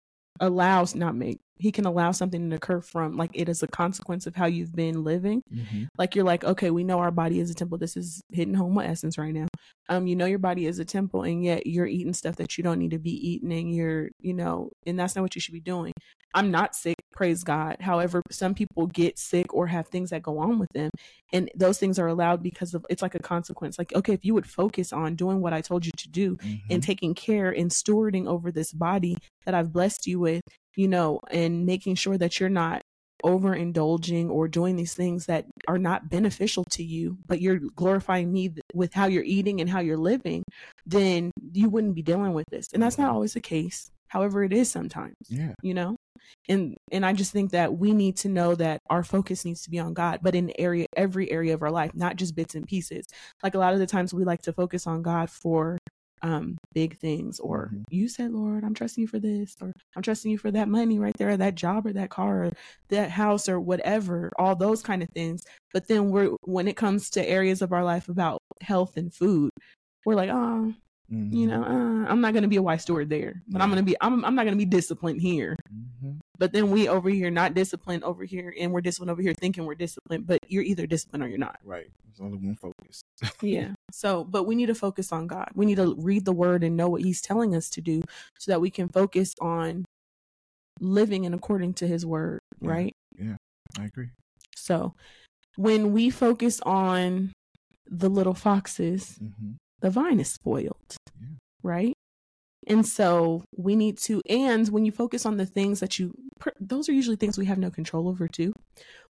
allows 0.40 0.94
not 0.94 1.14
make 1.14 1.38
he 1.56 1.70
can 1.72 1.84
allow 1.86 2.10
something 2.10 2.50
to 2.50 2.56
occur 2.56 2.80
from 2.80 3.16
like 3.16 3.30
it 3.34 3.48
is 3.48 3.62
a 3.62 3.66
consequence 3.66 4.26
of 4.26 4.34
how 4.34 4.46
you've 4.46 4.74
been 4.74 5.04
living. 5.04 5.42
Mm-hmm. 5.52 5.84
like 5.98 6.14
you're 6.14 6.24
like 6.24 6.44
okay 6.44 6.70
we 6.70 6.84
know 6.84 6.98
our 6.98 7.10
body 7.10 7.40
is 7.40 7.50
a 7.50 7.54
temple. 7.54 7.78
This 7.78 7.96
is 7.96 8.20
hitting 8.32 8.54
home 8.54 8.74
with 8.74 8.86
essence 8.86 9.18
right 9.18 9.32
now. 9.32 9.46
Um 9.88 10.06
you 10.06 10.16
know 10.16 10.26
your 10.26 10.38
body 10.38 10.66
is 10.66 10.78
a 10.78 10.84
temple 10.84 11.22
and 11.22 11.44
yet 11.44 11.66
you're 11.66 11.86
eating 11.86 12.12
stuff 12.14 12.36
that 12.36 12.56
you 12.58 12.64
don't 12.64 12.78
need 12.78 12.90
to 12.90 12.98
be 12.98 13.12
eating 13.12 13.52
and 13.52 13.74
you're 13.74 14.08
you 14.20 14.34
know 14.34 14.70
and 14.86 14.98
that's 14.98 15.14
not 15.14 15.22
what 15.22 15.34
you 15.34 15.40
should 15.40 15.54
be 15.54 15.60
doing. 15.60 15.92
I'm 16.34 16.50
not 16.50 16.74
sick 16.74 16.96
praise 17.12 17.44
god. 17.44 17.76
However 17.80 18.20
some 18.30 18.54
people 18.54 18.86
get 18.88 19.18
sick 19.18 19.54
or 19.54 19.68
have 19.68 19.86
things 19.88 20.10
that 20.10 20.22
go 20.22 20.38
on 20.38 20.58
with 20.58 20.70
them 20.74 20.90
and 21.32 21.50
those 21.54 21.78
things 21.78 21.98
are 21.98 22.08
allowed 22.08 22.42
because 22.42 22.74
of 22.74 22.84
it's 22.90 23.02
like 23.02 23.14
a 23.14 23.20
consequence. 23.20 23.78
Like 23.78 23.94
okay 23.94 24.12
if 24.12 24.24
you 24.24 24.34
would 24.34 24.46
focus 24.48 24.92
on 24.92 25.14
doing 25.14 25.40
what 25.40 25.52
i 25.52 25.60
told 25.60 25.86
you 25.86 25.92
to 25.96 26.08
do 26.08 26.36
Mm-hmm. 26.44 26.72
and 26.72 26.82
taking 26.82 27.14
care 27.14 27.50
and 27.50 27.70
stewarding 27.70 28.26
over 28.26 28.50
this 28.50 28.72
body 28.72 29.16
that 29.46 29.54
I've 29.54 29.72
blessed 29.72 30.06
you 30.06 30.18
with, 30.18 30.42
you 30.76 30.88
know, 30.88 31.20
and 31.30 31.66
making 31.66 31.94
sure 31.96 32.18
that 32.18 32.40
you're 32.40 32.48
not 32.48 32.82
overindulging 33.24 34.28
or 34.28 34.48
doing 34.48 34.76
these 34.76 34.94
things 34.94 35.26
that 35.26 35.46
are 35.66 35.78
not 35.78 36.10
beneficial 36.10 36.64
to 36.64 36.82
you, 36.82 37.16
but 37.26 37.40
you're 37.40 37.58
glorifying 37.74 38.32
me 38.32 38.54
with 38.74 38.92
how 38.92 39.06
you're 39.06 39.24
eating 39.24 39.60
and 39.60 39.70
how 39.70 39.80
you're 39.80 39.96
living, 39.96 40.42
then 40.84 41.30
you 41.52 41.70
wouldn't 41.70 41.94
be 41.94 42.02
dealing 42.02 42.34
with 42.34 42.46
this. 42.50 42.66
And 42.72 42.82
that's 42.82 42.98
not 42.98 43.10
always 43.10 43.32
the 43.32 43.40
case. 43.40 43.90
However, 44.08 44.44
it 44.44 44.52
is 44.52 44.70
sometimes, 44.70 45.16
yeah. 45.28 45.54
you 45.62 45.74
know? 45.74 45.96
And 46.48 46.76
and 46.92 47.04
I 47.04 47.12
just 47.12 47.32
think 47.32 47.50
that 47.50 47.76
we 47.76 47.92
need 47.92 48.16
to 48.18 48.28
know 48.28 48.54
that 48.54 48.80
our 48.88 49.02
focus 49.02 49.44
needs 49.44 49.62
to 49.62 49.70
be 49.70 49.78
on 49.78 49.92
God, 49.92 50.20
but 50.22 50.34
in 50.34 50.52
area 50.58 50.86
every 50.96 51.30
area 51.30 51.54
of 51.54 51.62
our 51.62 51.70
life, 51.70 51.90
not 51.94 52.16
just 52.16 52.36
bits 52.36 52.54
and 52.54 52.66
pieces. 52.66 53.04
Like 53.42 53.54
a 53.54 53.58
lot 53.58 53.72
of 53.72 53.78
the 53.78 53.86
times 53.86 54.14
we 54.14 54.24
like 54.24 54.42
to 54.42 54.52
focus 54.52 54.86
on 54.86 55.02
God 55.02 55.30
for 55.30 55.78
um 56.22 56.56
big 56.72 56.96
things 56.98 57.38
or 57.40 57.70
Mhm. 57.74 57.82
you 57.90 58.08
said 58.08 58.30
lord 58.32 58.64
i'm 58.64 58.72
trusting 58.74 59.02
you 59.02 59.08
for 59.08 59.18
this 59.18 59.56
or 59.60 59.72
i'm 59.96 60.02
trusting 60.02 60.30
you 60.30 60.38
for 60.38 60.50
that 60.50 60.68
money 60.68 60.98
right 60.98 61.14
there 61.18 61.30
or 61.30 61.36
that 61.36 61.54
job 61.54 61.86
or 61.86 61.92
that 61.92 62.10
car 62.10 62.44
or 62.44 62.50
that 62.88 63.10
house 63.10 63.48
or 63.48 63.60
whatever 63.60 64.30
all 64.38 64.56
those 64.56 64.82
kind 64.82 65.02
of 65.02 65.08
things 65.10 65.44
but 65.72 65.86
then 65.88 66.10
we're 66.10 66.30
when 66.44 66.68
it 66.68 66.76
comes 66.76 67.10
to 67.10 67.28
areas 67.28 67.60
of 67.62 67.72
our 67.72 67.84
life 67.84 68.08
about 68.08 68.40
health 68.62 68.96
and 68.96 69.12
food 69.12 69.50
we're 70.06 70.14
like 70.14 70.30
oh 70.30 70.72
Mm-hmm. 71.12 71.36
you 71.36 71.46
know 71.46 71.62
uh, 71.62 72.10
i'm 72.10 72.22
not 72.22 72.32
going 72.32 72.44
to 72.44 72.48
be 72.48 72.56
a 72.56 72.62
wise 72.62 72.80
steward 72.80 73.10
there 73.10 73.42
but 73.48 73.60
i'm 73.60 73.68
going 73.68 73.76
to 73.76 73.84
be 73.84 73.94
I'm, 74.00 74.24
I'm 74.24 74.34
not 74.34 74.44
going 74.44 74.54
to 74.56 74.64
be 74.64 74.64
disciplined 74.64 75.20
here 75.20 75.54
Mm-hmm. 75.70 76.12
But 76.38 76.52
then 76.52 76.70
we 76.70 76.88
over 76.88 77.08
here 77.10 77.30
not 77.30 77.54
disciplined 77.54 78.04
over 78.04 78.24
here 78.24 78.54
and 78.58 78.72
we're 78.72 78.80
disciplined 78.80 79.10
over 79.10 79.22
here 79.22 79.34
thinking 79.34 79.64
we're 79.64 79.74
disciplined 79.74 80.26
but 80.26 80.38
you're 80.48 80.62
either 80.62 80.86
disciplined 80.86 81.22
or 81.22 81.28
you're 81.28 81.38
not 81.38 81.58
Right. 81.64 81.86
There's 82.06 82.20
only 82.20 82.38
one 82.38 82.54
focus. 82.56 83.02
yeah. 83.42 83.72
So, 83.90 84.22
but 84.22 84.44
we 84.44 84.54
need 84.54 84.66
to 84.66 84.74
focus 84.74 85.10
on 85.10 85.26
God. 85.26 85.48
We 85.54 85.66
need 85.66 85.76
to 85.76 85.96
read 85.98 86.24
the 86.24 86.32
word 86.32 86.62
and 86.62 86.76
know 86.76 86.88
what 86.88 87.02
he's 87.02 87.20
telling 87.20 87.56
us 87.56 87.68
to 87.70 87.80
do 87.80 88.02
so 88.38 88.52
that 88.52 88.60
we 88.60 88.70
can 88.70 88.88
focus 88.88 89.34
on 89.40 89.84
living 90.80 91.24
in 91.24 91.34
according 91.34 91.74
to 91.74 91.86
his 91.88 92.06
word, 92.06 92.38
Yeah. 92.60 92.70
right? 92.70 92.92
Yeah, 93.18 93.36
I 93.78 93.84
agree. 93.86 94.10
So, 94.54 94.94
when 95.56 95.92
we 95.92 96.08
focus 96.10 96.60
on 96.60 97.32
the 97.86 98.08
little 98.08 98.34
foxes, 98.34 99.18
Mm-hmm. 99.22 99.52
the 99.80 99.90
vine 99.90 100.20
is 100.20 100.30
spoiled, 100.30 100.96
Yeah. 101.20 101.26
right? 101.64 101.94
And 102.66 102.86
so 102.86 103.44
we 103.56 103.76
need 103.76 103.98
to, 103.98 104.22
and 104.28 104.68
when 104.68 104.84
you 104.84 104.92
focus 104.92 105.26
on 105.26 105.36
the 105.36 105.46
things 105.46 105.80
that 105.80 105.98
you, 105.98 106.12
those 106.60 106.88
are 106.88 106.92
usually 106.92 107.16
things 107.16 107.36
we 107.36 107.46
have 107.46 107.58
no 107.58 107.70
control 107.70 108.08
over 108.08 108.28
too. 108.28 108.52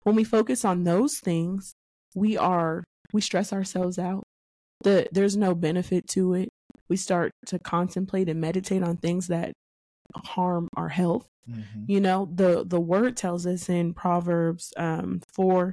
When 0.03 0.15
we 0.15 0.25
focus 0.25 0.65
on 0.65 0.85
those 0.85 1.19
things, 1.19 1.73
we 2.15 2.37
are, 2.37 2.85
we 3.13 3.21
stress 3.21 3.53
ourselves 3.53 3.99
out. 3.99 4.25
The, 4.83 5.09
there's 5.13 5.37
no 5.37 5.55
benefit 5.55 6.07
to 6.11 6.35
it. 6.35 6.49
We 6.89 6.97
start 6.97 7.33
to 7.47 7.59
contemplate 7.59 8.29
and 8.29 8.41
meditate 8.41 8.83
on 8.83 8.97
things 8.97 9.29
that 9.29 9.53
harm 10.15 10.69
our 10.77 10.89
health 10.89 11.27
Mm-hmm. 11.49 11.85
you 11.89 12.01
know 12.01 12.29
the 12.33 12.65
the 12.67 12.79
word 12.79 13.17
tells 13.17 13.47
us 13.47 13.71
in 13.71 13.95
proverbs 13.95 14.75
um 14.77 15.21
4 15.33 15.73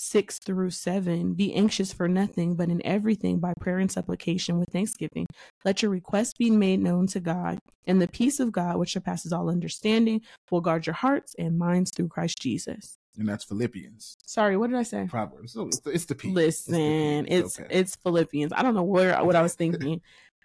6 0.00 0.38
through 0.38 0.70
7 0.70 1.34
be 1.34 1.52
anxious 1.54 1.92
for 1.92 2.06
nothing 2.06 2.54
but 2.54 2.68
in 2.68 2.80
everything 2.86 3.40
by 3.40 3.52
prayer 3.60 3.78
and 3.78 3.90
supplication 3.90 4.56
with 4.56 4.68
thanksgiving 4.70 5.26
let 5.64 5.82
your 5.82 5.90
requests 5.90 6.34
be 6.34 6.52
made 6.52 6.78
known 6.78 7.08
to 7.08 7.18
god 7.18 7.58
and 7.88 8.00
the 8.00 8.06
peace 8.06 8.38
of 8.38 8.52
god 8.52 8.76
which 8.76 8.92
surpasses 8.92 9.32
all 9.32 9.50
understanding 9.50 10.20
will 10.52 10.60
guard 10.60 10.86
your 10.86 10.94
hearts 10.94 11.34
and 11.36 11.58
minds 11.58 11.90
through 11.96 12.06
christ 12.06 12.38
jesus 12.40 12.96
And 13.18 13.28
that's 13.28 13.42
Philippians. 13.42 14.16
sorry 14.24 14.56
what 14.56 14.70
did 14.70 14.78
i 14.78 14.84
say 14.84 15.06
Proverbs. 15.10 15.56
It's 15.56 15.80
the, 15.80 15.90
it's 15.90 16.04
the 16.04 16.14
peace. 16.14 16.30
It's 16.30 16.68
listen 16.68 17.26
it's 17.28 17.58
okay. 17.58 17.68
it's 17.68 17.96
philippians 17.96 18.52
i 18.52 18.62
don't 18.62 18.74
know 18.76 18.84
where 18.84 19.20
what 19.24 19.34
i 19.34 19.42
was 19.42 19.54
thinking 19.62 20.00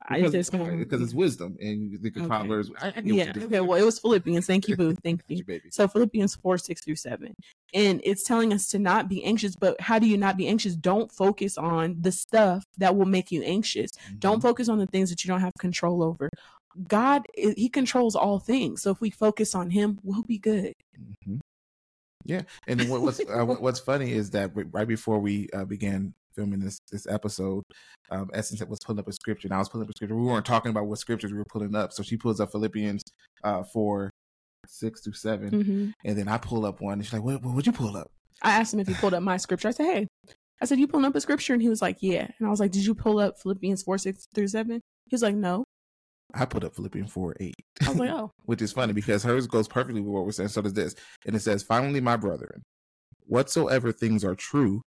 I 0.07 0.17
because, 0.17 0.31
just 0.31 0.51
because 0.51 1.01
it's 1.01 1.13
wisdom 1.13 1.57
and 1.61 1.91
you 1.91 1.97
think 1.97 2.15
of 2.15 2.23
Okay. 2.23 2.27
Proverbs. 2.29 2.71
I, 2.81 2.87
I 2.89 3.01
yeah 3.03 3.31
okay 3.35 3.61
well 3.61 3.79
it 3.79 3.85
was 3.85 3.99
philippians 3.99 4.45
thank 4.45 4.67
you 4.67 4.75
boo 4.75 4.93
thank 5.03 5.21
you. 5.27 5.43
So 5.71 5.87
Philippians 5.87 6.35
4, 6.35 6.57
6 6.57 6.83
through 6.83 6.95
7. 6.95 7.33
And 7.73 8.01
it's 8.03 8.23
telling 8.23 8.53
us 8.53 8.67
to 8.69 8.79
not 8.79 9.09
be 9.09 9.23
anxious, 9.23 9.55
but 9.55 9.79
how 9.81 9.97
do 9.97 10.07
you 10.07 10.17
not 10.17 10.37
be 10.37 10.47
anxious? 10.47 10.75
Don't 10.75 11.11
focus 11.11 11.57
on 11.57 11.95
the 11.99 12.11
stuff 12.11 12.63
that 12.77 12.95
will 12.95 13.05
make 13.05 13.31
you 13.31 13.41
anxious. 13.43 13.89
Don't 14.19 14.39
Mhm. 14.39 14.43
focus 14.43 14.69
on 14.69 14.77
the 14.77 14.85
things 14.87 15.09
that 15.09 15.23
you 15.23 15.27
don't 15.29 15.41
have 15.41 15.53
control 15.59 16.03
over. 16.03 16.29
God, 16.87 17.25
He 17.35 17.69
controls 17.69 18.15
all 18.15 18.39
things. 18.39 18.81
So 18.81 18.91
if 18.91 19.01
we 19.01 19.09
focus 19.09 19.55
on 19.55 19.71
Him, 19.71 19.99
we'll 20.03 20.23
be 20.23 20.37
good. 20.37 20.73
Mhm. 21.27 21.39
Yeah, 22.25 22.43
and 22.67 22.89
what, 22.89 23.01
what's 23.01 23.19
uh, 23.29 23.45
what's 23.45 23.79
funny 23.79 24.11
is 24.11 24.29
that 24.31 24.51
right 24.71 24.87
before 24.87 25.19
we 25.19 25.49
uh, 25.53 25.65
began 25.65 26.13
filming 26.35 26.59
this 26.59 26.79
this 26.91 27.07
episode, 27.07 27.63
um, 28.11 28.29
Essence 28.33 28.63
was 28.65 28.79
pulling 28.85 28.99
up 28.99 29.07
a 29.07 29.13
scripture, 29.13 29.47
and 29.47 29.55
I 29.55 29.59
was 29.59 29.69
pulling 29.69 29.85
up 29.85 29.89
a 29.89 29.97
scripture. 29.97 30.15
We 30.15 30.23
weren't 30.23 30.45
talking 30.45 30.69
about 30.71 30.87
what 30.87 30.99
scriptures 30.99 31.31
we 31.31 31.37
were 31.37 31.45
pulling 31.45 31.75
up, 31.75 31.93
so 31.93 32.03
she 32.03 32.17
pulls 32.17 32.39
up 32.39 32.51
Philippians 32.51 33.01
uh, 33.43 33.63
four, 33.63 34.09
six 34.67 35.01
through 35.03 35.13
7 35.13 35.49
Mhm. 35.51 35.93
and 36.05 36.17
then 36.17 36.27
I 36.27 36.37
pull 36.37 36.65
up 36.65 36.79
one, 36.81 36.93
and 36.93 37.03
she's 37.05 37.13
like, 37.13 37.23
"What? 37.23 37.43
What 37.43 37.55
would 37.55 37.65
you 37.67 37.73
pull 37.73 37.97
up?" 37.97 38.07
I 38.41 38.51
asked 38.59 38.73
him 38.73 38.79
if 38.79 38.87
he 38.87 38.93
pulled 38.95 39.13
up 39.13 39.23
my 39.23 39.37
scripture. 39.37 39.69
I 39.69 39.71
said, 39.71 39.85
Hey, 39.85 40.07
I 40.61 40.65
said, 40.65 40.79
You 40.79 40.87
pulling 40.87 41.05
up 41.05 41.15
a 41.15 41.21
scripture? 41.21 41.53
And 41.53 41.61
he 41.61 41.69
was 41.69 41.81
like, 41.81 41.97
Yeah. 42.01 42.27
And 42.39 42.47
I 42.47 42.49
was 42.49 42.59
like, 42.59 42.71
Did 42.71 42.85
you 42.85 42.93
pull 42.93 43.19
up 43.19 43.39
Philippians 43.39 43.83
4, 43.83 43.97
6 43.97 44.27
through 44.35 44.47
7? 44.47 44.81
He 45.05 45.13
was 45.13 45.21
like, 45.21 45.35
No. 45.35 45.63
I 46.33 46.45
put 46.45 46.63
up 46.63 46.75
Philippians 46.75 47.11
four 47.11 47.35
eight. 47.39 47.53
I 47.85 47.89
was 47.89 47.99
like, 47.99 48.09
Oh. 48.09 48.31
which 48.45 48.61
is 48.61 48.73
funny 48.73 48.91
because 48.91 49.23
hers 49.23 49.45
goes 49.47 49.67
perfectly 49.67 50.01
with 50.01 50.11
what 50.11 50.25
we're 50.25 50.31
saying. 50.31 50.49
So 50.49 50.61
does 50.61 50.73
this. 50.73 50.95
And 51.25 51.35
it 51.35 51.39
says, 51.41 51.63
Finally, 51.63 52.01
my 52.01 52.17
brethren, 52.17 52.63
whatsoever 53.27 53.91
things 53.91 54.23
are 54.25 54.35
true, 54.35 54.81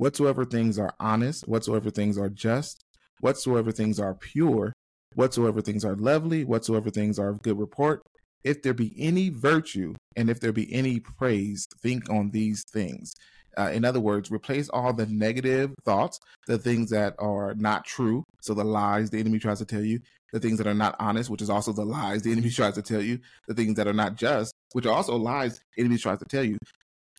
whatsoever 0.00 0.46
things 0.46 0.78
are 0.78 0.94
honest, 0.98 1.46
whatsoever 1.46 1.90
things 1.90 2.16
are 2.16 2.30
just, 2.30 2.82
whatsoever 3.20 3.70
things 3.70 4.00
are 4.00 4.14
pure, 4.14 4.72
whatsoever 5.14 5.60
things 5.60 5.84
are 5.84 5.94
lovely, 5.94 6.42
whatsoever 6.42 6.88
things 6.88 7.18
are 7.18 7.28
of 7.28 7.42
good 7.42 7.58
report, 7.58 8.00
if 8.42 8.62
there 8.62 8.72
be 8.72 8.94
any 8.98 9.28
virtue 9.28 9.94
and 10.16 10.30
if 10.30 10.40
there 10.40 10.52
be 10.52 10.72
any 10.72 11.00
praise, 11.00 11.66
think 11.82 12.08
on 12.08 12.30
these 12.30 12.64
things. 12.72 13.12
Uh, 13.58 13.70
in 13.74 13.84
other 13.84 14.00
words, 14.00 14.30
replace 14.30 14.70
all 14.70 14.94
the 14.94 15.04
negative 15.04 15.74
thoughts, 15.84 16.18
the 16.46 16.56
things 16.56 16.88
that 16.88 17.14
are 17.18 17.54
not 17.56 17.84
true. 17.84 18.24
So 18.40 18.54
the 18.54 18.64
lies 18.64 19.10
the 19.10 19.20
enemy 19.20 19.38
tries 19.38 19.58
to 19.58 19.66
tell 19.66 19.84
you, 19.84 20.00
the 20.32 20.40
things 20.40 20.56
that 20.56 20.66
are 20.66 20.72
not 20.72 20.96
honest, 20.98 21.28
which 21.28 21.42
is 21.42 21.50
also 21.50 21.74
the 21.74 21.84
lies 21.84 22.22
the 22.22 22.32
enemy 22.32 22.48
tries 22.58 22.76
to 22.76 22.82
tell 22.82 23.02
you, 23.02 23.18
the 23.48 23.54
things 23.54 23.74
that 23.74 23.86
are 23.86 23.92
not 23.92 24.14
just, 24.14 24.54
which 24.72 24.86
are 24.86 24.94
also 24.94 25.14
lies 25.16 25.60
the 25.76 25.82
enemy 25.82 25.98
tries 25.98 26.20
to 26.20 26.24
tell 26.24 26.44
you. 26.44 26.56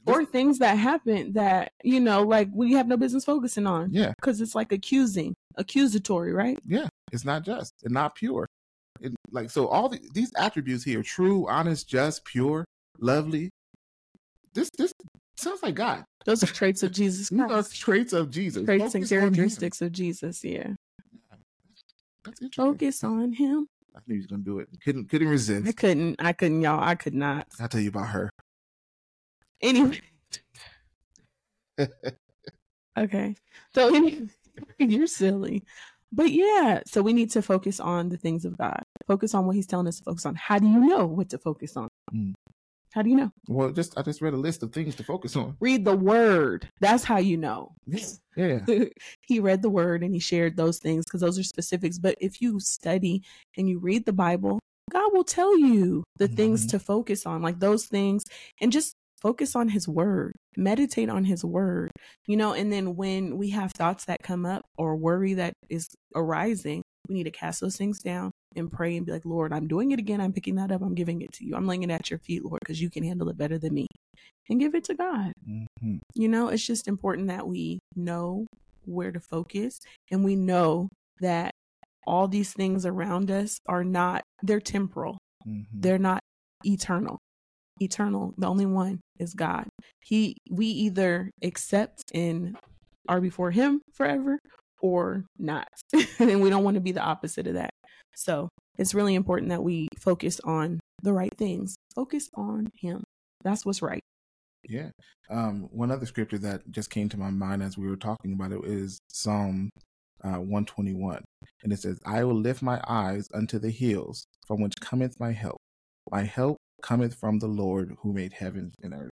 Or 0.07 0.25
things 0.25 0.59
that 0.59 0.77
happen 0.77 1.33
that, 1.33 1.71
you 1.83 1.99
know, 1.99 2.23
like 2.23 2.49
we 2.53 2.73
have 2.73 2.87
no 2.87 2.97
business 2.97 3.23
focusing 3.25 3.67
on. 3.67 3.89
Yeah, 3.93 4.13
Because 4.19 4.41
it's 4.41 4.55
like 4.55 4.71
accusing, 4.71 5.35
accusatory, 5.57 6.33
right? 6.33 6.57
yeah, 6.65 6.87
it's 7.11 7.23
not 7.25 7.43
just 7.43 7.73
and 7.83 7.93
not 7.93 8.15
pure. 8.15 8.47
It, 8.99 9.13
like 9.31 9.49
so, 9.49 9.67
all 9.67 9.89
the, 9.89 9.99
these 10.13 10.31
attributes 10.37 10.83
here: 10.83 11.03
true, 11.03 11.47
honest, 11.49 11.87
just, 11.87 12.25
pure, 12.25 12.65
lovely. 12.99 13.49
This 14.53 14.69
this 14.77 14.91
sounds 15.37 15.63
like 15.63 15.75
God. 15.75 16.03
Those 16.25 16.43
are 16.43 16.47
traits 16.47 16.83
of 16.83 16.91
Jesus 16.91 17.29
Christ. 17.35 17.79
traits 17.79 18.13
of 18.13 18.29
Jesus. 18.31 18.65
Traits 18.65 18.83
and 18.83 18.91
Focus 18.93 19.11
him. 19.11 19.19
characteristics 19.21 19.81
of 19.81 19.91
Jesus. 19.91 20.43
Yeah. 20.43 20.73
That's 22.23 22.41
interesting. 22.41 22.73
Focus 22.73 23.03
on 23.03 23.33
him. 23.33 23.67
I 23.95 23.99
knew 24.07 24.15
he 24.15 24.17
was 24.19 24.27
gonna 24.27 24.43
do 24.43 24.59
it. 24.59 24.67
Couldn't 24.83 25.09
couldn't 25.09 25.27
resist. 25.29 25.67
I 25.67 25.71
couldn't. 25.71 26.15
I 26.19 26.33
couldn't, 26.33 26.61
y'all. 26.61 26.79
I 26.83 26.95
could 26.95 27.13
not. 27.15 27.47
I'll 27.59 27.67
tell 27.67 27.81
you 27.81 27.89
about 27.89 28.07
her. 28.09 28.29
Anyway. 29.61 29.99
okay. 32.97 33.35
So 33.73 33.95
anyway, 33.95 34.27
you're 34.79 35.07
silly. 35.07 35.63
But 36.11 36.29
yeah, 36.31 36.81
so 36.85 37.01
we 37.01 37.13
need 37.13 37.31
to 37.31 37.41
focus 37.41 37.79
on 37.79 38.09
the 38.09 38.17
things 38.17 38.43
of 38.43 38.57
God. 38.57 38.83
Focus 39.07 39.33
on 39.33 39.45
what 39.45 39.55
he's 39.55 39.65
telling 39.65 39.87
us 39.87 39.99
to 39.99 40.03
focus 40.03 40.25
on. 40.25 40.35
How 40.35 40.59
do 40.59 40.67
you 40.67 40.77
know 40.77 41.05
what 41.05 41.29
to 41.29 41.37
focus 41.37 41.77
on? 41.77 41.87
Mm. 42.13 42.33
How 42.91 43.01
do 43.01 43.09
you 43.09 43.15
know? 43.15 43.31
Well, 43.47 43.71
just 43.71 43.97
I 43.97 44.01
just 44.01 44.21
read 44.21 44.33
a 44.33 44.37
list 44.37 44.61
of 44.61 44.73
things 44.73 44.95
to 44.95 45.03
focus 45.05 45.37
on. 45.37 45.55
Read 45.61 45.85
the 45.85 45.95
word. 45.95 46.67
That's 46.81 47.05
how 47.05 47.19
you 47.19 47.37
know. 47.37 47.71
Yeah. 48.35 48.59
he 49.21 49.39
read 49.39 49.61
the 49.61 49.69
word 49.69 50.03
and 50.03 50.13
he 50.13 50.19
shared 50.19 50.57
those 50.57 50.77
things 50.79 51.05
because 51.05 51.21
those 51.21 51.39
are 51.39 51.43
specifics. 51.43 51.97
But 51.97 52.17
if 52.19 52.41
you 52.41 52.59
study 52.59 53.23
and 53.55 53.69
you 53.69 53.79
read 53.79 54.05
the 54.05 54.11
Bible, 54.11 54.59
God 54.91 55.13
will 55.13 55.23
tell 55.23 55.57
you 55.57 56.03
the 56.17 56.27
things 56.27 56.65
Mhm. 56.65 56.71
to 56.71 56.79
focus 56.79 57.25
on, 57.25 57.41
like 57.41 57.59
those 57.61 57.85
things, 57.85 58.25
and 58.59 58.69
just 58.73 58.93
focus 59.21 59.55
on 59.55 59.69
his 59.69 59.87
word, 59.87 60.33
meditate 60.57 61.09
on 61.09 61.23
his 61.25 61.43
word, 61.45 61.91
you 62.27 62.35
know. 62.35 62.53
And 62.53 62.71
then 62.71 62.95
when 62.95 63.37
we 63.37 63.51
have 63.51 63.71
thoughts 63.71 64.05
that 64.05 64.23
come 64.23 64.45
up 64.45 64.63
or 64.77 64.95
worry 64.95 65.35
that 65.35 65.53
is 65.69 65.87
arising, 66.15 66.81
we 67.07 67.15
need 67.15 67.23
to 67.23 67.31
cast 67.31 67.61
those 67.61 67.77
things 67.77 67.99
down 67.99 68.31
and 68.55 68.71
pray 68.71 68.97
and 68.97 69.05
be 69.05 69.11
like, 69.11 69.25
Lord, 69.25 69.53
I'm 69.53 69.67
doing 69.67 69.91
it 69.91 69.99
again. 69.99 70.21
I'm 70.21 70.33
picking 70.33 70.55
that 70.55 70.71
up. 70.71 70.81
I'm 70.81 70.95
giving 70.95 71.21
it 71.21 71.31
to 71.33 71.45
you. 71.45 71.55
I'm 71.55 71.67
laying 71.67 71.83
it 71.83 71.89
at 71.91 72.09
your 72.09 72.19
feet, 72.19 72.43
Lord, 72.43 72.59
because 72.61 72.81
you 72.81 72.89
can 72.89 73.03
handle 73.03 73.29
it 73.29 73.37
better 73.37 73.57
than 73.57 73.73
me. 73.73 73.87
And 74.49 74.59
give 74.59 74.75
it 74.75 74.83
to 74.85 74.95
God. 74.95 75.31
Mm-hmm. 75.47 75.97
You 76.15 76.27
know, 76.27 76.49
it's 76.49 76.65
just 76.65 76.87
important 76.87 77.27
that 77.27 77.47
we 77.47 77.79
know 77.95 78.47
where 78.85 79.11
to 79.11 79.19
focus 79.19 79.79
and 80.11 80.25
we 80.25 80.35
know 80.35 80.89
that 81.21 81.51
all 82.05 82.27
these 82.27 82.51
things 82.51 82.85
around 82.85 83.29
us 83.31 83.59
are 83.67 83.83
not, 83.83 84.23
they're 84.43 84.59
temporal, 84.59 85.17
Mm-hmm. 85.47 85.63
they're 85.73 85.97
not 85.97 86.19
eternal. 86.65 87.17
Eternal, 87.81 88.33
the 88.37 88.47
only 88.47 88.65
one 88.65 89.01
is 89.19 89.33
God. 89.33 89.67
He, 90.03 90.37
we 90.49 90.67
either 90.67 91.31
accept 91.43 92.03
and 92.13 92.55
are 93.07 93.21
before 93.21 93.51
Him 93.51 93.81
forever 93.93 94.39
or 94.81 95.25
not. 95.37 95.67
and 96.19 96.41
we 96.41 96.49
don't 96.49 96.63
want 96.63 96.75
to 96.75 96.81
be 96.81 96.91
the 96.91 97.01
opposite 97.01 97.47
of 97.47 97.55
that. 97.55 97.71
So 98.15 98.49
it's 98.77 98.93
really 98.93 99.15
important 99.15 99.49
that 99.49 99.63
we 99.63 99.87
focus 99.99 100.39
on 100.43 100.79
the 101.01 101.13
right 101.13 101.33
things, 101.37 101.75
focus 101.95 102.29
on 102.35 102.69
Him. 102.75 103.03
That's 103.43 103.65
what's 103.65 103.81
right. 103.81 104.01
Yeah. 104.67 104.89
Um, 105.29 105.69
one 105.71 105.91
other 105.91 106.05
scripture 106.05 106.37
that 106.39 106.69
just 106.69 106.89
came 106.89 107.09
to 107.09 107.17
my 107.17 107.31
mind 107.31 107.63
as 107.63 107.77
we 107.77 107.87
were 107.87 107.95
talking 107.95 108.33
about 108.33 108.51
it 108.51 108.63
is 108.63 108.99
Psalm 109.09 109.69
uh, 110.23 110.37
121. 110.37 111.23
And 111.63 111.73
it 111.73 111.79
says, 111.79 111.99
I 112.05 112.23
will 112.23 112.39
lift 112.39 112.61
my 112.61 112.81
eyes 112.87 113.27
unto 113.33 113.59
the 113.59 113.71
hills, 113.71 114.25
from 114.47 114.61
which 114.61 114.79
cometh 114.79 115.19
my 115.19 115.31
help. 115.31 115.57
My 116.11 116.23
help 116.23 116.57
cometh 116.81 117.15
from 117.15 117.39
the 117.39 117.47
Lord 117.47 117.95
who 117.99 118.13
made 118.13 118.33
heaven 118.33 118.71
and 118.81 118.93
earth. 118.93 119.09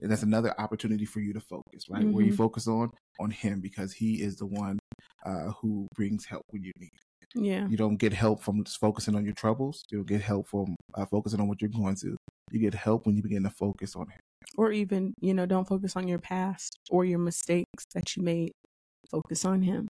And 0.00 0.10
that's 0.10 0.22
another 0.22 0.58
opportunity 0.60 1.04
for 1.04 1.20
you 1.20 1.32
to 1.32 1.40
focus, 1.40 1.88
right? 1.88 2.06
Where 2.12 2.24
you 2.24 2.32
Mhm. 2.32 2.36
focus 2.36 2.66
on 2.68 2.90
on 3.20 3.30
Him 3.30 3.60
because 3.60 3.92
He 3.92 4.20
is 4.20 4.36
the 4.36 4.46
one 4.46 4.78
uh, 5.24 5.52
who 5.60 5.86
brings 5.94 6.26
help 6.26 6.42
when 6.50 6.62
you 6.62 6.72
need. 6.78 6.90
it. 6.92 7.28
Yeah. 7.34 7.66
You 7.66 7.76
don't 7.76 7.96
get 7.96 8.12
help 8.12 8.42
from 8.42 8.62
just 8.64 8.78
focusing 8.78 9.14
on 9.14 9.24
your 9.24 9.34
troubles. 9.34 9.82
You 9.90 9.98
don't 9.98 10.06
get 10.08 10.20
help 10.20 10.48
from 10.48 10.76
uh, 10.94 11.06
focusing 11.06 11.40
on 11.40 11.48
what 11.48 11.62
you're 11.62 11.70
going 11.70 11.96
through. 11.96 12.16
You 12.50 12.60
get 12.60 12.74
help 12.74 13.06
when 13.06 13.16
you 13.16 13.22
begin 13.22 13.42
to 13.44 13.50
focus 13.50 13.96
on 13.96 14.08
Him. 14.08 14.20
Or 14.56 14.70
even, 14.70 15.14
you 15.20 15.32
know, 15.32 15.46
don't 15.46 15.66
focus 15.66 15.96
on 15.96 16.06
your 16.06 16.18
past 16.18 16.76
or 16.90 17.04
your 17.04 17.18
mistakes 17.18 17.84
that 17.94 18.14
you 18.16 18.22
made. 18.22 18.52
Focus 19.10 19.44
on 19.44 19.62
Him. 19.62 19.88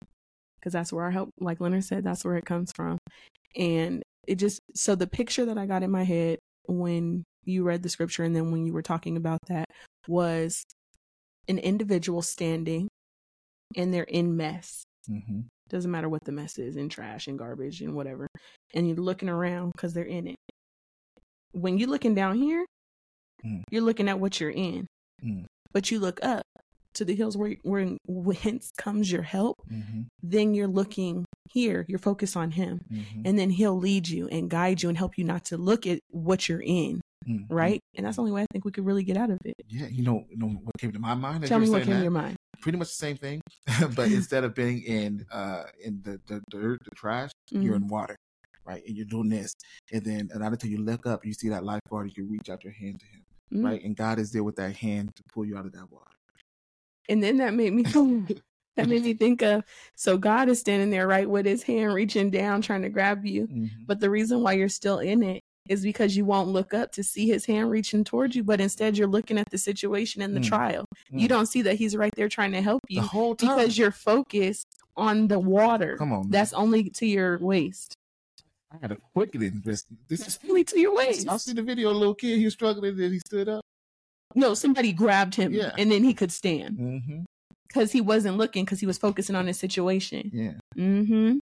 Because 0.59 0.73
that's 0.73 0.93
where 0.93 1.03
our 1.03 1.11
help, 1.11 1.29
like 1.39 1.59
Leonard 1.59 1.83
said, 1.83 2.03
that's 2.03 2.23
where 2.23 2.35
it 2.37 2.45
comes 2.45 2.71
from. 2.75 2.97
And 3.57 4.01
it 4.27 4.35
just, 4.35 4.59
so 4.75 4.95
the 4.95 5.07
picture 5.07 5.45
that 5.45 5.57
I 5.57 5.65
got 5.65 5.83
in 5.83 5.91
my 5.91 6.03
head 6.03 6.39
when 6.67 7.23
you 7.45 7.63
read 7.63 7.83
the 7.83 7.89
scripture 7.89 8.23
and 8.23 8.35
then 8.35 8.51
when 8.51 8.65
you 8.65 8.73
were 8.73 8.81
talking 8.81 9.17
about 9.17 9.39
that 9.47 9.65
was 10.07 10.63
an 11.47 11.57
individual 11.59 12.21
standing 12.21 12.87
and 13.75 13.93
they're 13.93 14.03
in 14.03 14.37
mess. 14.37 14.83
Mm-hmm. 15.09 15.41
Doesn't 15.69 15.91
matter 15.91 16.09
what 16.09 16.23
the 16.23 16.31
mess 16.31 16.57
is, 16.57 16.75
in 16.77 16.87
trash 16.89 17.27
and 17.27 17.37
garbage 17.37 17.81
and 17.81 17.95
whatever. 17.95 18.27
And 18.73 18.87
you're 18.87 18.97
looking 18.97 19.29
around 19.29 19.71
because 19.75 19.93
they're 19.93 20.03
in 20.03 20.27
it. 20.27 20.35
When 21.51 21.77
you're 21.77 21.89
looking 21.89 22.15
down 22.15 22.37
here, 22.37 22.65
Mm. 23.45 23.63
you're 23.69 23.81
looking 23.81 24.07
at 24.07 24.19
what 24.19 24.39
you're 24.39 24.49
in. 24.49 24.87
Mm. 25.23 25.45
But 25.73 25.91
you 25.91 25.99
look 25.99 26.23
up 26.23 26.43
to 26.95 27.05
the 27.05 27.15
hills 27.15 27.35
where, 27.37 27.55
where 27.63 27.97
whence 28.07 28.71
comes 28.77 29.11
your 29.11 29.23
help. 29.23 29.57
Mm-hmm. 29.71 30.01
Then 30.21 30.53
you're 30.53 30.67
looking 30.67 31.25
here, 31.49 31.85
you're 31.87 31.99
focused 31.99 32.35
on 32.37 32.51
Him. 32.51 32.81
Mm-hmm. 32.91 33.21
And 33.25 33.37
then 33.39 33.49
He'll 33.49 33.77
lead 33.77 34.07
you 34.07 34.27
and 34.29 34.49
guide 34.49 34.81
you 34.83 34.89
and 34.89 34.97
help 34.97 35.17
you 35.17 35.23
not 35.23 35.45
to 35.45 35.57
look 35.57 35.85
at 35.87 35.99
what 36.09 36.47
you're 36.49 36.61
in, 36.63 37.01
Mm-hmm. 37.27 37.53
right? 37.53 37.79
And 37.95 38.05
that's 38.05 38.17
the 38.17 38.21
only 38.21 38.33
way 38.33 38.41
I 38.41 38.45
think 38.51 38.65
we 38.65 38.71
could 38.71 38.85
really 38.85 39.03
get 39.05 39.15
out 39.15 39.29
of 39.29 39.39
it. 39.45 39.55
Yeah, 39.69 39.87
you 39.87 40.03
know, 40.03 40.25
you 40.29 40.35
know 40.35 40.47
what 40.47 40.77
came 40.77 40.91
to 40.91 40.99
my 40.99 41.13
mind. 41.13 41.45
Tell 41.47 41.57
me 41.57 41.69
what 41.69 41.83
came 41.83 41.95
to 41.95 42.01
your 42.01 42.11
mind. 42.11 42.35
Pretty 42.59 42.77
much 42.77 42.89
the 42.89 42.95
same 42.95 43.15
thing, 43.15 43.39
but 43.95 44.11
instead 44.11 44.43
of 44.43 44.53
being 44.53 44.81
in 44.83 45.25
uh 45.31 45.63
in 45.81 46.01
the 46.03 46.19
the 46.27 46.41
dirt, 46.49 46.79
the 46.83 46.91
trash, 46.95 47.31
you're 47.49 47.75
in 47.75 47.87
water, 47.87 48.17
right? 48.65 48.83
And 48.85 48.97
you're 48.97 49.05
doing 49.05 49.29
this, 49.29 49.53
and 49.93 50.03
then 50.03 50.29
and 50.33 50.43
until 50.43 50.69
you 50.69 50.79
look 50.79 51.05
up, 51.05 51.25
you 51.25 51.33
see 51.33 51.47
that 51.47 51.63
lifeguard, 51.63 52.07
you 52.07 52.13
can 52.13 52.29
reach 52.29 52.49
out 52.49 52.61
your 52.65 52.73
hand 52.73 52.99
to 52.99 53.05
him, 53.05 53.23
Mhm. 53.61 53.65
right? 53.69 53.81
And 53.83 53.95
God 53.95 54.19
is 54.19 54.31
there 54.31 54.43
with 54.43 54.57
that 54.57 54.75
hand 54.75 55.15
to 55.15 55.23
pull 55.33 55.45
you 55.45 55.57
out 55.57 55.65
of 55.65 55.71
that 55.73 55.89
water. 55.91 56.11
And 57.09 57.21
then 57.23 57.37
that 57.37 57.53
made 57.53 57.73
me 57.73 57.83
that 58.75 58.87
made 58.87 59.03
me 59.03 59.13
think 59.13 59.41
of 59.41 59.63
so 59.95 60.17
God 60.17 60.49
is 60.49 60.59
standing 60.59 60.89
there 60.89 61.07
right 61.07 61.29
with 61.29 61.45
his 61.45 61.63
hand 61.63 61.93
reaching 61.93 62.29
down 62.29 62.61
trying 62.61 62.81
to 62.83 62.89
grab 62.89 63.25
you. 63.25 63.47
Mm-hmm. 63.47 63.83
But 63.85 63.99
the 63.99 64.09
reason 64.09 64.41
why 64.41 64.53
you're 64.53 64.69
still 64.69 64.99
in 64.99 65.21
it 65.23 65.41
is 65.69 65.81
because 65.83 66.17
you 66.17 66.25
won't 66.25 66.49
look 66.49 66.73
up 66.73 66.91
to 66.91 67.03
see 67.03 67.27
his 67.27 67.45
hand 67.45 67.69
reaching 67.71 68.03
towards 68.03 68.35
you, 68.35 68.43
but 68.43 68.59
instead 68.59 68.97
you're 68.97 69.07
looking 69.07 69.37
at 69.37 69.49
the 69.49 69.57
situation 69.57 70.21
and 70.21 70.35
the 70.35 70.41
Mm. 70.41 70.47
trial. 70.47 70.85
You 71.09 71.29
don't 71.29 71.45
see 71.45 71.61
that 71.61 71.75
he's 71.75 71.95
right 71.95 72.11
there 72.17 72.27
trying 72.27 72.51
to 72.51 72.61
help 72.61 72.81
the 72.89 72.95
you 72.95 73.01
whole 73.01 73.33
time 73.35 73.55
because 73.57 73.77
you're 73.77 73.91
focused 73.91 74.67
on 74.97 75.27
the 75.29 75.39
water. 75.39 75.95
Come 75.97 76.11
on, 76.11 76.21
man. 76.23 76.31
That's 76.31 76.51
only 76.51 76.89
to 76.89 77.05
your 77.05 77.37
waist. 77.39 77.95
I 78.73 78.77
had 78.81 78.91
a 78.91 78.97
quickening. 79.13 79.61
This 79.63 79.85
this 80.09 80.27
is. 80.27 80.39
Only 80.49 80.63
to 80.65 80.79
your 80.79 80.95
waist. 80.95 81.29
I 81.29 81.37
see 81.37 81.53
the 81.53 81.61
video. 81.63 81.91
A 81.91 81.93
little 81.93 82.15
kid, 82.15 82.39
he 82.39 82.45
was 82.45 82.53
struggling, 82.53 82.97
then 82.97 83.11
he 83.13 83.19
stood 83.19 83.47
up. 83.47 83.63
No, 84.35 84.53
somebody 84.53 84.93
grabbed 84.93 85.35
him 85.35 85.53
Yeah. 85.53 85.71
and 85.77 85.91
then 85.91 86.03
he 86.03 86.13
could 86.13 86.31
stand 86.31 86.77
Mm-hmm. 86.77 87.19
because 87.67 87.91
he 87.91 88.01
wasn't 88.01 88.37
looking 88.37 88.65
because 88.65 88.79
he 88.79 88.85
was 88.85 88.97
focusing 88.97 89.35
on 89.35 89.47
his 89.47 89.57
situation. 89.59 90.29
Yeah. 90.33 90.53
Mm-hmm. 90.77 91.37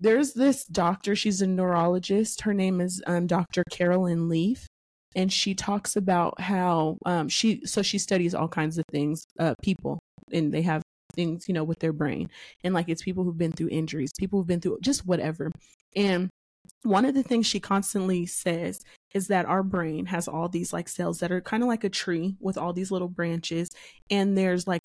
There's 0.00 0.32
this 0.34 0.64
doctor, 0.64 1.14
she's 1.14 1.40
a 1.40 1.46
neurologist. 1.46 2.42
Her 2.42 2.52
name 2.52 2.80
is 2.80 3.02
um, 3.06 3.26
Dr. 3.26 3.62
Caroline 3.70 4.28
Leaf. 4.28 4.66
And 5.16 5.32
she 5.32 5.54
talks 5.54 5.94
about 5.94 6.40
how 6.40 6.98
um, 7.06 7.28
she, 7.28 7.64
so 7.64 7.82
she 7.82 7.98
studies 7.98 8.34
all 8.34 8.48
kinds 8.48 8.78
of 8.78 8.84
things, 8.90 9.24
uh, 9.38 9.54
people, 9.62 10.00
and 10.32 10.52
they 10.52 10.62
have 10.62 10.82
things, 11.14 11.46
you 11.46 11.54
know, 11.54 11.62
with 11.62 11.78
their 11.78 11.92
brain. 11.92 12.28
And 12.64 12.74
like 12.74 12.88
it's 12.88 13.02
people 13.02 13.22
who've 13.22 13.38
been 13.38 13.52
through 13.52 13.68
injuries, 13.70 14.10
people 14.18 14.40
who've 14.40 14.46
been 14.48 14.60
through 14.60 14.78
just 14.82 15.06
whatever. 15.06 15.52
And 15.94 16.28
one 16.82 17.04
of 17.04 17.14
the 17.14 17.22
things 17.22 17.46
she 17.46 17.60
constantly 17.60 18.26
says 18.26 18.80
is 19.14 19.28
that 19.28 19.46
our 19.46 19.62
brain 19.62 20.06
has 20.06 20.28
all 20.28 20.48
these 20.48 20.72
like 20.72 20.88
cells 20.88 21.20
that 21.20 21.32
are 21.32 21.40
kind 21.40 21.62
of 21.62 21.68
like 21.68 21.84
a 21.84 21.88
tree 21.88 22.36
with 22.40 22.58
all 22.58 22.72
these 22.72 22.90
little 22.90 23.08
branches. 23.08 23.70
And 24.10 24.36
there's 24.36 24.66
like 24.66 24.82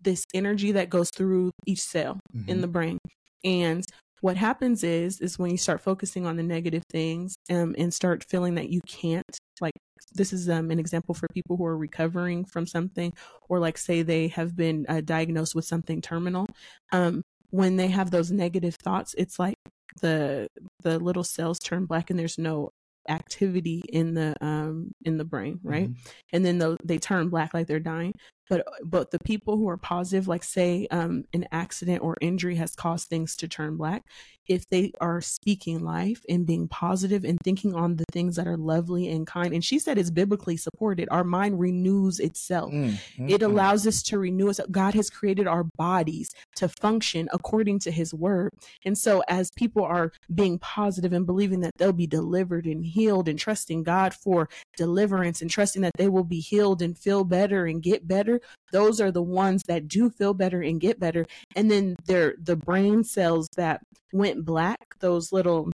this 0.00 0.24
energy 0.34 0.72
that 0.72 0.90
goes 0.90 1.10
through 1.10 1.52
each 1.66 1.82
cell 1.82 2.18
in 2.48 2.60
the 2.60 2.68
brain. 2.68 2.98
And 3.44 3.84
what 4.20 4.36
happens 4.36 4.82
is 4.82 5.20
is 5.20 5.38
when 5.38 5.50
you 5.50 5.56
start 5.56 5.80
focusing 5.80 6.26
on 6.26 6.36
the 6.36 6.42
negative 6.42 6.82
things 6.90 7.36
um, 7.50 7.74
and 7.78 7.92
start 7.92 8.24
feeling 8.28 8.54
that 8.54 8.70
you 8.70 8.80
can't 8.88 9.38
like 9.60 9.74
this 10.14 10.32
is 10.32 10.48
um, 10.48 10.70
an 10.70 10.78
example 10.78 11.14
for 11.14 11.26
people 11.34 11.56
who 11.56 11.64
are 11.64 11.76
recovering 11.76 12.44
from 12.44 12.66
something 12.66 13.12
or 13.48 13.58
like 13.58 13.76
say 13.76 14.02
they 14.02 14.28
have 14.28 14.56
been 14.56 14.86
uh, 14.88 15.00
diagnosed 15.00 15.54
with 15.54 15.64
something 15.64 16.00
terminal 16.00 16.46
um, 16.92 17.22
when 17.50 17.76
they 17.76 17.88
have 17.88 18.10
those 18.10 18.30
negative 18.30 18.74
thoughts 18.76 19.14
it's 19.18 19.38
like 19.38 19.54
the 20.00 20.48
the 20.82 20.98
little 20.98 21.24
cells 21.24 21.58
turn 21.58 21.86
black 21.86 22.10
and 22.10 22.18
there's 22.18 22.38
no 22.38 22.70
activity 23.08 23.82
in 23.88 24.14
the 24.14 24.34
um 24.44 24.90
in 25.04 25.16
the 25.16 25.24
brain 25.24 25.60
right 25.62 25.88
Mhm. 25.90 25.96
and 26.32 26.44
then 26.44 26.58
tho- 26.58 26.76
they 26.84 26.98
turn 26.98 27.28
black 27.28 27.54
like 27.54 27.66
they're 27.68 27.78
dying 27.80 28.12
but 28.48 28.64
but 28.84 29.10
the 29.10 29.18
people 29.20 29.56
who 29.56 29.68
are 29.68 29.76
positive 29.76 30.28
like 30.28 30.44
say 30.44 30.86
um 30.90 31.24
an 31.32 31.46
accident 31.52 32.02
or 32.02 32.16
injury 32.20 32.56
has 32.56 32.74
caused 32.74 33.08
things 33.08 33.36
to 33.36 33.48
turn 33.48 33.76
black 33.76 34.02
if 34.46 34.64
they 34.68 34.92
are 35.00 35.20
speaking 35.20 35.80
life 35.80 36.22
and 36.28 36.46
being 36.46 36.68
positive 36.68 37.24
and 37.24 37.36
thinking 37.42 37.74
on 37.74 37.96
the 37.96 38.04
things 38.12 38.36
that 38.36 38.46
are 38.46 38.56
lovely 38.56 39.08
and 39.08 39.26
kind 39.26 39.52
and 39.52 39.64
she 39.64 39.78
said 39.78 39.98
it's 39.98 40.10
biblically 40.10 40.56
supported 40.56 41.08
our 41.10 41.24
mind 41.24 41.58
renews 41.58 42.20
itself 42.20 42.72
Mm-hmm. 42.76 43.28
it 43.28 43.42
allows 43.42 43.86
us 43.86 44.02
to 44.04 44.18
renew 44.18 44.48
us. 44.50 44.60
God 44.70 44.94
has 44.94 45.10
created 45.10 45.46
our 45.46 45.64
bodies 45.64 46.30
to 46.56 46.68
function 46.68 47.28
according 47.32 47.78
to 47.80 47.90
his 47.90 48.12
word. 48.14 48.50
And 48.84 48.96
so 48.96 49.22
as 49.28 49.50
people 49.56 49.84
are 49.84 50.12
being 50.34 50.58
positive 50.58 51.12
and 51.12 51.26
believing 51.26 51.60
that 51.60 51.72
they'll 51.78 51.92
be 51.92 52.06
delivered 52.06 52.66
and 52.66 52.84
healed 52.84 53.28
and 53.28 53.38
trusting 53.38 53.82
God 53.82 54.14
for 54.14 54.48
deliverance 54.76 55.40
and 55.42 55.50
trusting 55.50 55.82
that 55.82 55.92
they 55.96 56.08
will 56.08 56.24
be 56.24 56.40
healed 56.40 56.82
and 56.82 56.96
feel 56.98 57.24
better 57.24 57.66
and 57.66 57.82
get 57.82 58.06
better, 58.06 58.35
those 58.72 59.00
are 59.00 59.10
the 59.10 59.22
ones 59.22 59.62
that 59.68 59.88
do 59.88 60.10
feel 60.10 60.34
better 60.34 60.60
and 60.62 60.80
get 60.80 60.98
better. 61.00 61.26
And 61.54 61.70
then 61.70 61.96
they're 62.06 62.34
the 62.42 62.56
brain 62.56 63.04
cells 63.04 63.48
that 63.56 63.80
went 64.12 64.44
black, 64.44 64.98
those 65.00 65.32
little 65.32 65.70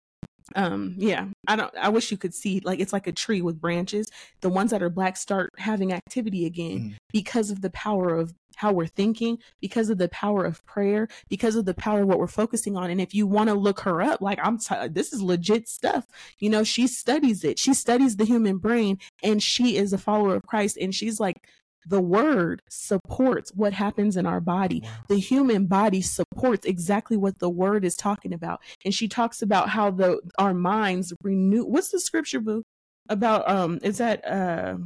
um 0.55 0.95
yeah 0.97 1.27
i 1.49 1.57
don't 1.57 1.75
i 1.77 1.89
wish 1.89 2.13
you 2.13 2.17
could 2.17 2.33
see 2.33 2.61
like 2.61 2.79
it's 2.79 2.93
like 2.93 3.09
a 3.09 3.13
tree 3.13 3.43
with 3.43 3.61
branches. 3.61 4.07
The 4.43 4.49
ones 4.49 4.71
that 4.71 4.81
are 4.83 4.89
black 4.89 5.17
start 5.17 5.51
having 5.59 5.93
activity 5.93 6.47
again 6.47 6.79
Mhm. 6.79 6.95
because 7.13 7.51
of 7.51 7.63
the 7.63 7.71
power 7.71 8.15
of 8.17 8.33
how 8.55 8.73
we're 8.73 8.87
thinking 8.87 9.39
because 9.61 9.91
of 9.91 9.99
the 9.99 10.09
power 10.09 10.45
of 10.45 10.65
prayer 10.65 11.09
because 11.29 11.57
of 11.57 11.65
the 11.65 11.75
power 11.75 12.03
of 12.03 12.07
what 12.09 12.21
we're 12.21 12.29
focusing 12.29 12.77
on. 12.77 12.91
And 12.91 13.01
if 13.01 13.13
you 13.13 13.27
want 13.27 13.49
to 13.51 13.55
look 13.55 13.81
her 13.81 14.01
up 14.01 14.21
like 14.21 14.39
i'm 14.41 14.59
t- 14.59 14.87
this 14.89 15.13
is 15.13 15.21
legit 15.21 15.69
stuff. 15.69 16.07
You 16.39 16.49
know 16.51 16.63
she 16.63 16.87
studies 16.87 17.43
it. 17.43 17.59
She 17.59 17.75
studies 17.75 18.15
the 18.17 18.25
human 18.25 18.59
brain 18.59 18.99
and 19.25 19.43
she 19.43 19.77
is 19.77 19.93
a 19.93 19.99
follower 19.99 20.37
of 20.37 20.47
christ 20.47 20.79
and 20.81 20.95
she's 20.95 21.19
like 21.19 21.49
the 21.87 22.01
word 22.01 22.61
supports 22.69 23.53
what 23.55 23.73
happens 23.73 24.17
in 24.17 24.27
our 24.27 24.41
body 24.41 24.83
the 25.09 25.19
human 25.19 25.67
body 25.67 26.03
supports 26.03 26.67
exactly 26.67 27.17
what 27.17 27.39
the 27.39 27.51
word 27.51 27.85
is 27.85 27.97
talking 27.97 28.33
about 28.33 28.61
and 28.85 28.93
she 28.95 29.09
talks 29.09 29.41
about 29.43 29.69
how 29.71 29.91
the 29.91 30.21
our 30.39 30.55
minds 30.55 31.13
renew 31.23 31.65
what's 31.65 31.91
the 31.91 32.01
scripture 32.01 32.41
boo 32.41 32.63
about 33.09 33.49
um 33.49 33.79
is 33.83 33.99
that 33.99 34.27
uh 34.27 34.77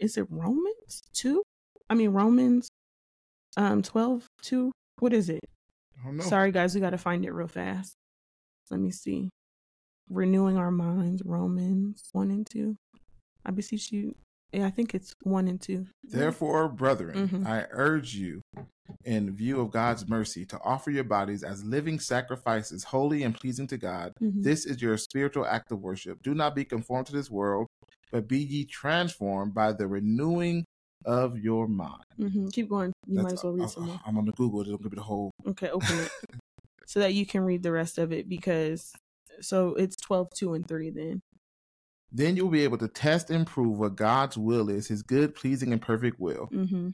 is 0.00 0.16
it 0.16 0.26
romans 0.30 1.02
2 1.12 1.42
i 1.90 1.94
mean 1.94 2.10
romans 2.10 2.68
um 3.56 3.82
12 3.82 4.26
2 4.42 4.72
what 4.98 5.12
is 5.12 5.28
it 5.28 5.44
don't 6.06 6.16
know. 6.18 6.24
Sorry, 6.24 6.52
guys, 6.52 6.74
we 6.74 6.80
got 6.80 6.90
to 6.90 6.98
find 6.98 7.24
it 7.24 7.32
real 7.32 7.48
fast. 7.48 7.96
Let 8.70 8.80
me 8.80 8.90
see. 8.90 9.30
Renewing 10.08 10.56
our 10.56 10.70
minds, 10.70 11.22
Romans 11.24 12.04
1 12.12 12.30
and 12.30 12.46
2. 12.48 12.76
I 13.44 13.50
beseech 13.50 13.92
you. 13.92 14.14
Yeah, 14.52 14.66
I 14.66 14.70
think 14.70 14.94
it's 14.94 15.14
1 15.22 15.48
and 15.48 15.60
2. 15.60 15.86
Therefore, 16.04 16.68
brethren, 16.68 17.28
Mhm. 17.28 17.46
I 17.46 17.66
urge 17.70 18.14
you, 18.14 18.42
in 19.04 19.34
view 19.34 19.60
of 19.60 19.70
God's 19.70 20.08
mercy, 20.08 20.44
to 20.46 20.60
offer 20.62 20.90
your 20.90 21.04
bodies 21.04 21.42
as 21.42 21.64
living 21.64 21.98
sacrifices, 21.98 22.84
holy 22.84 23.22
and 23.22 23.34
pleasing 23.34 23.66
to 23.68 23.76
God. 23.76 24.12
Mhm. 24.22 24.42
This 24.42 24.64
is 24.64 24.80
your 24.80 24.96
spiritual 24.96 25.44
act 25.46 25.72
of 25.72 25.80
worship. 25.80 26.22
Do 26.22 26.34
not 26.34 26.54
be 26.54 26.64
conformed 26.64 27.06
to 27.08 27.12
this 27.12 27.30
world, 27.30 27.66
but 28.12 28.28
be 28.28 28.38
ye 28.38 28.64
transformed 28.64 29.52
by 29.52 29.72
the 29.72 29.88
renewing 29.88 30.64
of 31.04 31.38
your 31.38 31.68
mind. 31.68 32.04
Mhm. 32.18 32.52
Keep 32.52 32.68
going. 32.70 32.92
You 33.06 33.22
might 33.22 33.32
as 33.34 33.44
well 33.44 33.52
read 33.52 33.64
I- 33.64 33.66
some 33.66 33.86
more. 33.86 34.00
I'm 34.06 34.16
on 34.16 34.24
the 34.26 34.32
Google. 34.32 34.60
It'll 34.62 34.78
give 34.78 34.92
me 34.92 34.96
the 34.96 35.02
whole. 35.02 35.32
Okay, 35.46 35.68
open 35.70 35.98
it. 35.98 36.10
so 36.86 37.00
that 37.00 37.14
you 37.14 37.26
can 37.26 37.42
read 37.42 37.62
the 37.64 37.72
rest 37.72 37.98
of 37.98 38.12
it 38.12 38.28
because 38.28 38.92
so 39.40 39.74
it's 39.74 39.96
12, 39.96 40.30
2, 40.34 40.54
and 40.54 40.66
3 40.66 40.88
then. 40.90 41.20
Then 42.12 42.36
you'll 42.36 42.50
be 42.50 42.64
able 42.64 42.78
to 42.78 42.88
test 42.88 43.30
and 43.30 43.46
prove 43.46 43.78
what 43.78 43.96
God's 43.96 44.38
will 44.38 44.68
is, 44.68 44.88
His 44.88 45.02
good, 45.02 45.34
pleasing, 45.34 45.72
and 45.72 45.82
perfect 45.82 46.20
will. 46.20 46.46
hmm 46.46 46.90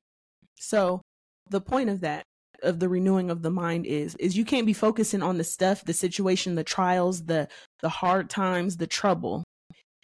So 0.59 1.03
the 1.51 1.61
point 1.61 1.90
of 1.90 2.01
that, 2.01 2.25
of 2.62 2.79
the 2.79 2.88
renewing 2.88 3.31
of 3.31 3.42
the 3.42 3.51
mind 3.51 3.87
is, 3.87 4.14
is 4.16 4.37
you 4.37 4.44
can't 4.44 4.66
be 4.66 4.72
focusing 4.72 5.22
on 5.22 5.37
the 5.38 5.44
stuff, 5.44 5.85
the 5.85 5.92
situation, 5.92 6.55
the 6.55 6.64
trials, 6.64 7.25
the 7.25 7.48
the 7.81 7.88
hard 7.88 8.31
times, 8.31 8.77
the 8.77 8.87
trouble, 8.87 9.44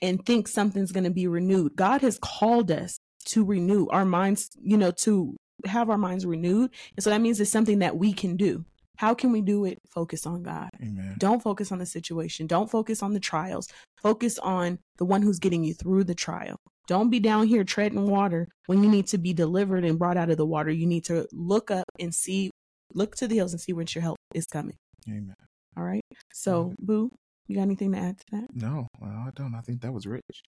and 0.02 0.24
think 0.26 0.48
something's 0.48 0.92
going 0.92 1.04
to 1.04 1.10
be 1.10 1.26
renewed. 1.26 1.76
God 1.76 2.02
has 2.02 2.18
called 2.18 2.70
us 2.70 2.98
to 3.26 3.44
renew 3.44 3.86
our 3.88 4.04
minds, 4.04 4.50
you 4.60 4.76
know, 4.76 4.90
to 4.90 5.36
have 5.66 5.90
our 5.90 5.98
minds 5.98 6.26
renewed, 6.26 6.70
and 6.96 7.04
so 7.04 7.10
that 7.10 7.20
means 7.20 7.40
it's 7.40 7.50
something 7.50 7.80
that 7.80 7.96
we 7.96 8.12
can 8.12 8.36
do. 8.36 8.64
How 8.98 9.14
can 9.14 9.30
we 9.30 9.40
do 9.40 9.64
it? 9.64 9.78
Focus 9.88 10.26
on 10.26 10.42
God. 10.42 10.70
Amen. 10.82 11.14
Don't 11.18 11.40
focus 11.42 11.70
on 11.70 11.78
the 11.78 11.86
situation. 11.86 12.46
Don't 12.48 12.68
focus 12.68 13.02
on 13.02 13.14
the 13.14 13.20
trials. 13.20 13.68
Focus 14.02 14.38
on 14.40 14.78
the 14.98 15.04
one 15.04 15.22
who's 15.22 15.38
getting 15.38 15.62
you 15.62 15.72
through 15.72 16.04
the 16.04 16.16
trial. 16.16 16.56
Don't 16.88 17.08
be 17.08 17.20
down 17.20 17.46
here 17.46 17.62
treading 17.64 18.10
water 18.10 18.48
when 18.66 18.82
you 18.82 18.90
need 18.90 19.06
to 19.08 19.18
be 19.18 19.32
delivered 19.32 19.84
and 19.84 19.98
brought 19.98 20.16
out 20.16 20.30
of 20.30 20.36
the 20.36 20.46
water. 20.46 20.70
You 20.70 20.86
need 20.86 21.04
to 21.04 21.28
look 21.32 21.70
up 21.70 21.84
and 22.00 22.12
see, 22.12 22.50
look 22.92 23.14
to 23.16 23.28
the 23.28 23.36
hills 23.36 23.52
and 23.52 23.60
see 23.60 23.72
whence 23.72 23.94
your 23.94 24.02
help 24.02 24.16
is 24.34 24.46
coming. 24.46 24.76
Amen. 25.06 25.34
All 25.76 25.84
right. 25.84 26.02
So, 26.32 26.74
Boo, 26.80 27.10
you 27.46 27.56
got 27.56 27.62
anything 27.62 27.92
to 27.92 27.98
add 27.98 28.18
to 28.18 28.24
that? 28.32 28.48
No, 28.52 28.88
well, 29.00 29.10
I 29.10 29.30
don't. 29.36 29.54
I 29.54 29.60
think 29.60 29.82
that 29.82 29.92
was 29.92 30.06
rich. 30.06 30.42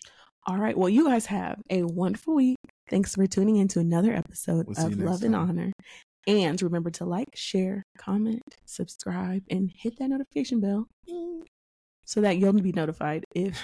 All 0.46 0.56
right. 0.56 0.78
Well, 0.78 0.88
you 0.88 1.04
guys 1.04 1.26
have 1.26 1.61
a 1.68 1.82
wonderful 1.82 2.34
week. 2.34 2.56
Thanks 2.88 3.14
for 3.14 3.26
tuning 3.26 3.56
in 3.56 3.68
to 3.68 3.80
another 3.80 4.14
episode 4.14 4.66
We'll 4.66 4.87
of 4.87 4.98
Love 4.98 5.22
and. 5.22 5.37
Honor. 5.37 5.72
And 6.29 6.61
remember 6.61 6.91
to 6.91 7.07
like, 7.07 7.29
share, 7.35 7.83
comment, 7.97 8.43
subscribe, 8.67 9.43
and 9.51 9.71
hit 9.75 9.99
that 9.99 10.09
notification 10.09 10.61
bell 10.61 10.87
so 12.05 12.21
that 12.21 12.37
you'll 12.37 12.53
be 12.53 12.73
notified 12.73 13.25
if 13.35 13.59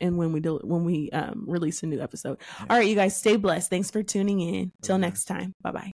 and 0.00 0.18
when 0.18 0.32
we 0.32 0.40
do 0.40 0.58
when 0.64 0.84
we 0.84 1.10
um, 1.10 1.44
release 1.46 1.82
a 1.82 1.86
new 1.86 2.00
episode. 2.00 2.38
All 2.60 2.78
right, 2.78 2.88
you 2.88 2.94
guys, 2.94 3.16
stay 3.16 3.36
blessed. 3.36 3.70
Thanks 3.70 3.90
for 3.90 4.02
tuning 4.02 4.40
in. 4.40 4.72
Till 4.82 4.96
Bye-bye. 4.96 5.06
next 5.06 5.24
time. 5.24 5.52
Bye 5.62 5.72
bye. 5.72 5.92